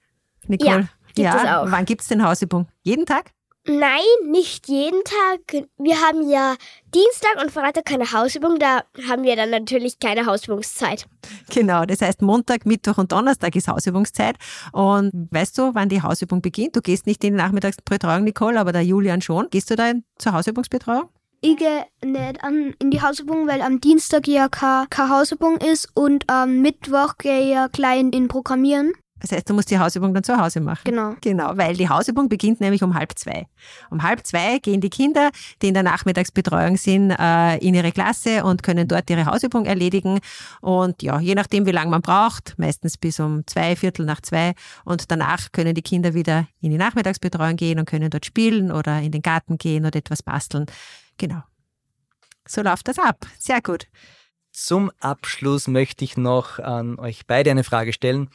Nicole? 0.46 0.88
Ja, 1.16 1.32
gibt 1.32 1.42
es 1.42 1.50
auch. 1.50 1.70
Wann 1.70 1.84
gibt's 1.84 2.08
denn 2.08 2.22
Hausübung? 2.24 2.68
Jeden 2.82 3.06
Tag? 3.06 3.32
Nein, 3.64 4.00
nicht 4.28 4.66
jeden 4.66 5.02
Tag. 5.04 5.64
Wir 5.78 6.00
haben 6.00 6.28
ja 6.28 6.56
Dienstag 6.92 7.40
und 7.40 7.52
Freitag 7.52 7.84
keine 7.84 8.12
Hausübung. 8.12 8.58
Da 8.58 8.82
haben 9.08 9.22
wir 9.22 9.36
dann 9.36 9.50
natürlich 9.50 10.00
keine 10.00 10.26
Hausübungszeit. 10.26 11.06
Genau, 11.48 11.84
das 11.84 12.00
heißt 12.00 12.22
Montag, 12.22 12.66
Mittwoch 12.66 12.98
und 12.98 13.12
Donnerstag 13.12 13.54
ist 13.54 13.68
Hausübungszeit. 13.68 14.36
Und 14.72 15.28
weißt 15.30 15.56
du, 15.58 15.74
wann 15.74 15.88
die 15.88 16.02
Hausübung 16.02 16.42
beginnt? 16.42 16.74
Du 16.74 16.80
gehst 16.80 17.06
nicht 17.06 17.22
in 17.22 17.34
die 17.34 17.38
Nachmittagsbetreuung, 17.38 18.24
Nicole, 18.24 18.58
aber 18.58 18.72
der 18.72 18.82
Julian 18.82 19.22
schon. 19.22 19.48
Gehst 19.50 19.70
du 19.70 19.76
da 19.76 19.90
in, 19.90 20.04
zur 20.18 20.32
Hausübungsbetreuung? 20.32 21.08
ich 21.44 21.56
gehe 21.56 21.84
nicht 22.04 22.44
an, 22.44 22.74
in 22.78 22.90
die 22.90 23.02
Hausübung, 23.02 23.48
weil 23.48 23.62
am 23.62 23.80
Dienstag 23.80 24.28
ja 24.28 24.48
keine 24.48 24.86
keine 24.88 25.10
Hausübung 25.10 25.56
ist 25.56 25.88
und 25.94 26.30
am 26.30 26.60
Mittwoch 26.60 27.18
gehe 27.18 27.40
ich 27.40 27.50
ja 27.50 27.68
klein 27.68 28.10
in 28.10 28.28
Programmieren. 28.28 28.92
Das 29.22 29.30
heißt, 29.30 29.48
du 29.48 29.54
musst 29.54 29.70
die 29.70 29.78
Hausübung 29.78 30.12
dann 30.12 30.24
zu 30.24 30.36
Hause 30.36 30.60
machen. 30.60 30.82
Genau. 30.84 31.14
Genau, 31.20 31.56
weil 31.56 31.76
die 31.76 31.88
Hausübung 31.88 32.28
beginnt 32.28 32.60
nämlich 32.60 32.82
um 32.82 32.94
halb 32.94 33.16
zwei. 33.16 33.46
Um 33.88 34.02
halb 34.02 34.26
zwei 34.26 34.58
gehen 34.58 34.80
die 34.80 34.90
Kinder, 34.90 35.30
die 35.62 35.68
in 35.68 35.74
der 35.74 35.84
Nachmittagsbetreuung 35.84 36.76
sind, 36.76 37.12
äh, 37.12 37.56
in 37.58 37.74
ihre 37.74 37.92
Klasse 37.92 38.42
und 38.42 38.64
können 38.64 38.88
dort 38.88 39.08
ihre 39.08 39.26
Hausübung 39.26 39.64
erledigen. 39.64 40.18
Und 40.60 41.02
ja, 41.04 41.20
je 41.20 41.36
nachdem, 41.36 41.66
wie 41.66 41.70
lange 41.70 41.92
man 41.92 42.02
braucht, 42.02 42.54
meistens 42.58 42.98
bis 42.98 43.20
um 43.20 43.46
zwei, 43.46 43.76
Viertel 43.76 44.04
nach 44.04 44.20
zwei. 44.20 44.54
Und 44.84 45.10
danach 45.12 45.52
können 45.52 45.74
die 45.74 45.82
Kinder 45.82 46.14
wieder 46.14 46.48
in 46.60 46.72
die 46.72 46.78
Nachmittagsbetreuung 46.78 47.54
gehen 47.54 47.78
und 47.78 47.86
können 47.86 48.10
dort 48.10 48.26
spielen 48.26 48.72
oder 48.72 49.00
in 49.00 49.12
den 49.12 49.22
Garten 49.22 49.56
gehen 49.56 49.86
oder 49.86 49.98
etwas 50.00 50.24
basteln. 50.24 50.66
Genau. 51.16 51.42
So 52.48 52.60
läuft 52.62 52.88
das 52.88 52.98
ab. 52.98 53.24
Sehr 53.38 53.60
gut. 53.62 53.86
Zum 54.52 54.90
Abschluss 55.00 55.66
möchte 55.66 56.04
ich 56.04 56.16
noch 56.18 56.58
an 56.58 56.98
euch 56.98 57.26
beide 57.26 57.50
eine 57.50 57.64
Frage 57.64 57.94
stellen, 57.94 58.28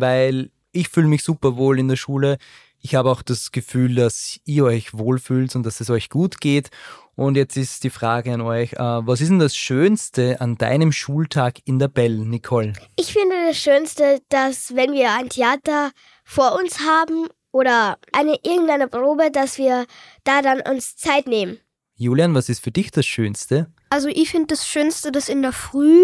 weil 0.00 0.50
ich 0.72 0.88
fühle 0.88 1.08
mich 1.08 1.22
super 1.22 1.56
wohl 1.56 1.78
in 1.78 1.88
der 1.88 1.96
Schule. 1.96 2.38
Ich 2.80 2.94
habe 2.94 3.10
auch 3.10 3.22
das 3.22 3.50
Gefühl, 3.50 3.94
dass 3.94 4.38
ihr 4.44 4.64
euch 4.64 4.94
wohlfühlt 4.94 5.56
und 5.56 5.64
dass 5.64 5.80
es 5.80 5.90
euch 5.90 6.08
gut 6.10 6.40
geht. 6.40 6.70
Und 7.14 7.36
jetzt 7.36 7.56
ist 7.56 7.82
die 7.82 7.90
Frage 7.90 8.34
an 8.34 8.42
euch, 8.42 8.74
äh, 8.74 8.78
was 8.78 9.22
ist 9.22 9.30
denn 9.30 9.38
das 9.38 9.56
Schönste 9.56 10.40
an 10.40 10.58
deinem 10.58 10.92
Schultag 10.92 11.60
in 11.64 11.78
der 11.78 11.88
Bell, 11.88 12.18
Nicole? 12.18 12.74
Ich 12.96 13.12
finde 13.12 13.34
das 13.48 13.56
Schönste, 13.56 14.20
dass 14.28 14.76
wenn 14.76 14.92
wir 14.92 15.12
ein 15.14 15.30
Theater 15.30 15.92
vor 16.24 16.56
uns 16.58 16.80
haben 16.80 17.26
oder 17.52 17.96
eine 18.12 18.36
irgendeine 18.44 18.86
Probe, 18.86 19.30
dass 19.30 19.56
wir 19.56 19.86
da 20.24 20.42
dann 20.42 20.60
uns 20.60 20.96
Zeit 20.96 21.26
nehmen. 21.26 21.58
Julian, 21.94 22.34
was 22.34 22.50
ist 22.50 22.62
für 22.62 22.70
dich 22.70 22.90
das 22.90 23.06
Schönste? 23.06 23.72
Also 23.88 24.08
ich 24.08 24.30
finde 24.30 24.48
das 24.48 24.68
Schönste, 24.68 25.10
dass 25.10 25.30
in 25.30 25.40
der 25.40 25.52
Früh, 25.52 26.02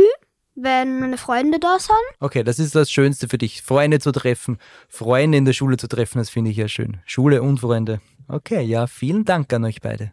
wenn 0.62 1.00
meine 1.00 1.18
Freunde 1.18 1.58
da 1.58 1.78
sind. 1.78 1.96
Okay, 2.20 2.44
das 2.44 2.58
ist 2.58 2.74
das 2.74 2.90
Schönste 2.90 3.28
für 3.28 3.38
dich. 3.38 3.62
Freunde 3.62 3.98
zu 3.98 4.12
treffen, 4.12 4.58
Freunde 4.88 5.38
in 5.38 5.44
der 5.44 5.52
Schule 5.52 5.76
zu 5.76 5.88
treffen, 5.88 6.18
das 6.18 6.30
finde 6.30 6.50
ich 6.50 6.56
ja 6.56 6.68
schön. 6.68 6.98
Schule 7.04 7.42
und 7.42 7.58
Freunde. 7.58 8.00
Okay, 8.28 8.62
ja, 8.62 8.86
vielen 8.86 9.24
Dank 9.24 9.52
an 9.52 9.64
euch 9.64 9.80
beide. 9.80 10.12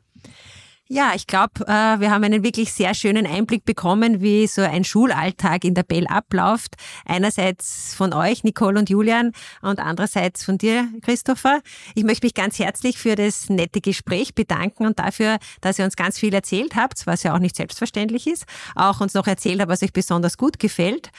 Ja, 0.91 1.11
ich 1.13 1.27
glaube, 1.27 1.67
äh, 1.67 1.99
wir 1.99 2.09
haben 2.09 2.23
einen 2.23 2.43
wirklich 2.43 2.73
sehr 2.73 2.95
schönen 2.95 3.27
Einblick 3.27 3.63
bekommen, 3.63 4.21
wie 4.21 4.47
so 4.47 4.63
ein 4.63 4.83
Schulalltag 4.83 5.63
in 5.63 5.75
der 5.75 5.83
Bell 5.83 6.07
abläuft. 6.07 6.77
Einerseits 7.05 7.93
von 7.93 8.11
euch, 8.11 8.43
Nicole 8.43 8.79
und 8.79 8.89
Julian, 8.89 9.33
und 9.61 9.79
andererseits 9.79 10.43
von 10.43 10.57
dir, 10.57 10.87
Christopher. 11.03 11.61
Ich 11.93 12.03
möchte 12.03 12.25
mich 12.25 12.33
ganz 12.33 12.57
herzlich 12.57 12.97
für 12.97 13.13
das 13.13 13.49
nette 13.49 13.81
Gespräch 13.81 14.33
bedanken 14.33 14.87
und 14.87 14.97
dafür, 14.97 15.37
dass 15.61 15.77
ihr 15.77 15.85
uns 15.85 15.95
ganz 15.95 16.17
viel 16.17 16.33
erzählt 16.33 16.75
habt, 16.75 17.05
was 17.05 17.21
ja 17.21 17.35
auch 17.35 17.39
nicht 17.39 17.55
selbstverständlich 17.55 18.25
ist. 18.25 18.45
Auch 18.73 18.99
uns 18.99 19.13
noch 19.13 19.27
erzählt 19.27 19.61
habt, 19.61 19.69
was 19.69 19.83
euch 19.83 19.93
besonders 19.93 20.39
gut 20.39 20.57
gefällt. 20.57 21.11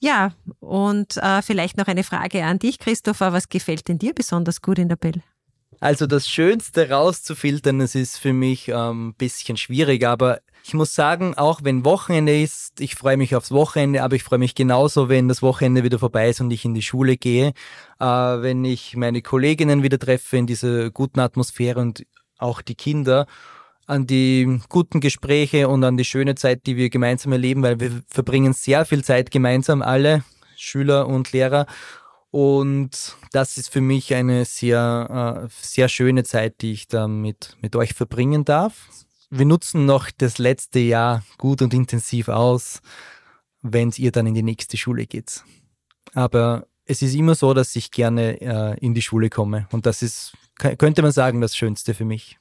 Ja, 0.00 0.34
und 0.60 1.16
äh, 1.16 1.40
vielleicht 1.40 1.78
noch 1.78 1.86
eine 1.86 2.04
Frage 2.04 2.44
an 2.44 2.58
dich, 2.58 2.78
Christopher. 2.78 3.32
Was 3.32 3.48
gefällt 3.48 3.88
denn 3.88 3.98
dir 3.98 4.12
besonders 4.12 4.60
gut 4.60 4.78
in 4.78 4.90
der 4.90 4.96
Bell? 4.96 5.22
Also 5.80 6.06
das 6.06 6.28
Schönste 6.28 6.90
rauszufiltern, 6.90 7.78
das 7.78 7.94
ist 7.94 8.18
für 8.18 8.32
mich 8.32 8.74
ein 8.74 8.90
ähm, 8.90 9.14
bisschen 9.16 9.56
schwierig, 9.56 10.06
aber 10.06 10.40
ich 10.66 10.72
muss 10.72 10.94
sagen, 10.94 11.34
auch 11.36 11.60
wenn 11.62 11.84
Wochenende 11.84 12.40
ist, 12.40 12.80
ich 12.80 12.94
freue 12.94 13.18
mich 13.18 13.36
aufs 13.36 13.50
Wochenende, 13.50 14.02
aber 14.02 14.16
ich 14.16 14.22
freue 14.22 14.38
mich 14.38 14.54
genauso, 14.54 15.10
wenn 15.10 15.28
das 15.28 15.42
Wochenende 15.42 15.84
wieder 15.84 15.98
vorbei 15.98 16.30
ist 16.30 16.40
und 16.40 16.50
ich 16.50 16.64
in 16.64 16.72
die 16.72 16.82
Schule 16.82 17.18
gehe, 17.18 17.52
äh, 18.00 18.04
wenn 18.04 18.64
ich 18.64 18.96
meine 18.96 19.20
Kolleginnen 19.20 19.82
wieder 19.82 19.98
treffe 19.98 20.38
in 20.38 20.46
dieser 20.46 20.90
guten 20.90 21.20
Atmosphäre 21.20 21.80
und 21.80 22.06
auch 22.38 22.62
die 22.62 22.76
Kinder 22.76 23.26
an 23.86 24.06
die 24.06 24.60
guten 24.70 25.00
Gespräche 25.00 25.68
und 25.68 25.84
an 25.84 25.98
die 25.98 26.04
schöne 26.06 26.34
Zeit, 26.34 26.66
die 26.66 26.76
wir 26.76 26.88
gemeinsam 26.88 27.32
erleben, 27.32 27.62
weil 27.62 27.80
wir 27.80 28.02
verbringen 28.08 28.54
sehr 28.54 28.86
viel 28.86 29.04
Zeit 29.04 29.30
gemeinsam, 29.30 29.82
alle 29.82 30.24
Schüler 30.56 31.06
und 31.08 31.32
Lehrer. 31.32 31.66
Und 32.34 33.16
das 33.30 33.58
ist 33.58 33.68
für 33.68 33.80
mich 33.80 34.12
eine 34.12 34.44
sehr, 34.44 35.44
äh, 35.44 35.48
sehr 35.62 35.88
schöne 35.88 36.24
Zeit, 36.24 36.62
die 36.62 36.72
ich 36.72 36.88
da 36.88 37.06
mit, 37.06 37.56
mit 37.62 37.76
euch 37.76 37.94
verbringen 37.94 38.44
darf. 38.44 38.88
Wir 39.30 39.46
nutzen 39.46 39.86
noch 39.86 40.10
das 40.10 40.38
letzte 40.38 40.80
Jahr 40.80 41.22
gut 41.38 41.62
und 41.62 41.72
intensiv 41.72 42.28
aus, 42.28 42.82
wenn 43.62 43.92
ihr 43.98 44.10
dann 44.10 44.26
in 44.26 44.34
die 44.34 44.42
nächste 44.42 44.76
Schule 44.76 45.06
geht. 45.06 45.44
Aber 46.12 46.66
es 46.86 47.02
ist 47.02 47.14
immer 47.14 47.36
so, 47.36 47.54
dass 47.54 47.76
ich 47.76 47.92
gerne 47.92 48.40
äh, 48.40 48.84
in 48.84 48.94
die 48.94 49.02
Schule 49.02 49.30
komme. 49.30 49.68
Und 49.70 49.86
das 49.86 50.02
ist, 50.02 50.36
könnte 50.56 51.02
man 51.02 51.12
sagen, 51.12 51.40
das 51.40 51.56
Schönste 51.56 51.94
für 51.94 52.04
mich. 52.04 52.40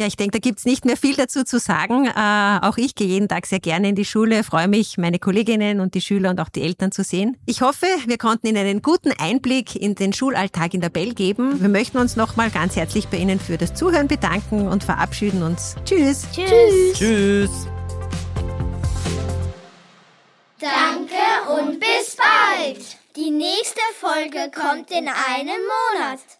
Ja, 0.00 0.06
ich 0.06 0.16
denke, 0.16 0.38
da 0.38 0.38
gibt's 0.38 0.64
nicht 0.64 0.86
mehr 0.86 0.96
viel 0.96 1.14
dazu 1.14 1.44
zu 1.44 1.58
sagen. 1.58 2.06
Äh, 2.06 2.66
auch 2.66 2.78
ich 2.78 2.94
gehe 2.94 3.06
jeden 3.06 3.28
Tag 3.28 3.44
sehr 3.44 3.60
gerne 3.60 3.90
in 3.90 3.94
die 3.94 4.06
Schule, 4.06 4.44
freue 4.44 4.66
mich, 4.66 4.96
meine 4.96 5.18
Kolleginnen 5.18 5.78
und 5.78 5.92
die 5.92 6.00
Schüler 6.00 6.30
und 6.30 6.40
auch 6.40 6.48
die 6.48 6.62
Eltern 6.62 6.90
zu 6.90 7.04
sehen. 7.04 7.36
Ich 7.44 7.60
hoffe, 7.60 7.84
wir 8.06 8.16
konnten 8.16 8.46
Ihnen 8.46 8.66
einen 8.66 8.80
guten 8.80 9.12
Einblick 9.12 9.76
in 9.76 9.96
den 9.96 10.14
Schulalltag 10.14 10.72
in 10.72 10.80
der 10.80 10.88
Bell 10.88 11.12
geben. 11.12 11.60
Wir 11.60 11.68
möchten 11.68 11.98
uns 11.98 12.16
nochmal 12.16 12.48
ganz 12.48 12.76
herzlich 12.76 13.08
bei 13.08 13.18
Ihnen 13.18 13.38
für 13.38 13.58
das 13.58 13.74
Zuhören 13.74 14.08
bedanken 14.08 14.68
und 14.68 14.84
verabschieden 14.84 15.42
uns. 15.42 15.76
Tschüss. 15.84 16.26
Tschüss. 16.32 16.98
Tschüss. 16.98 17.50
Danke 20.58 21.60
und 21.60 21.78
bis 21.78 22.16
bald. 22.16 22.96
Die 23.16 23.30
nächste 23.30 23.82
Folge 24.00 24.50
kommt 24.50 24.90
in 24.92 25.08
einem 25.08 25.60
Monat. 25.92 26.39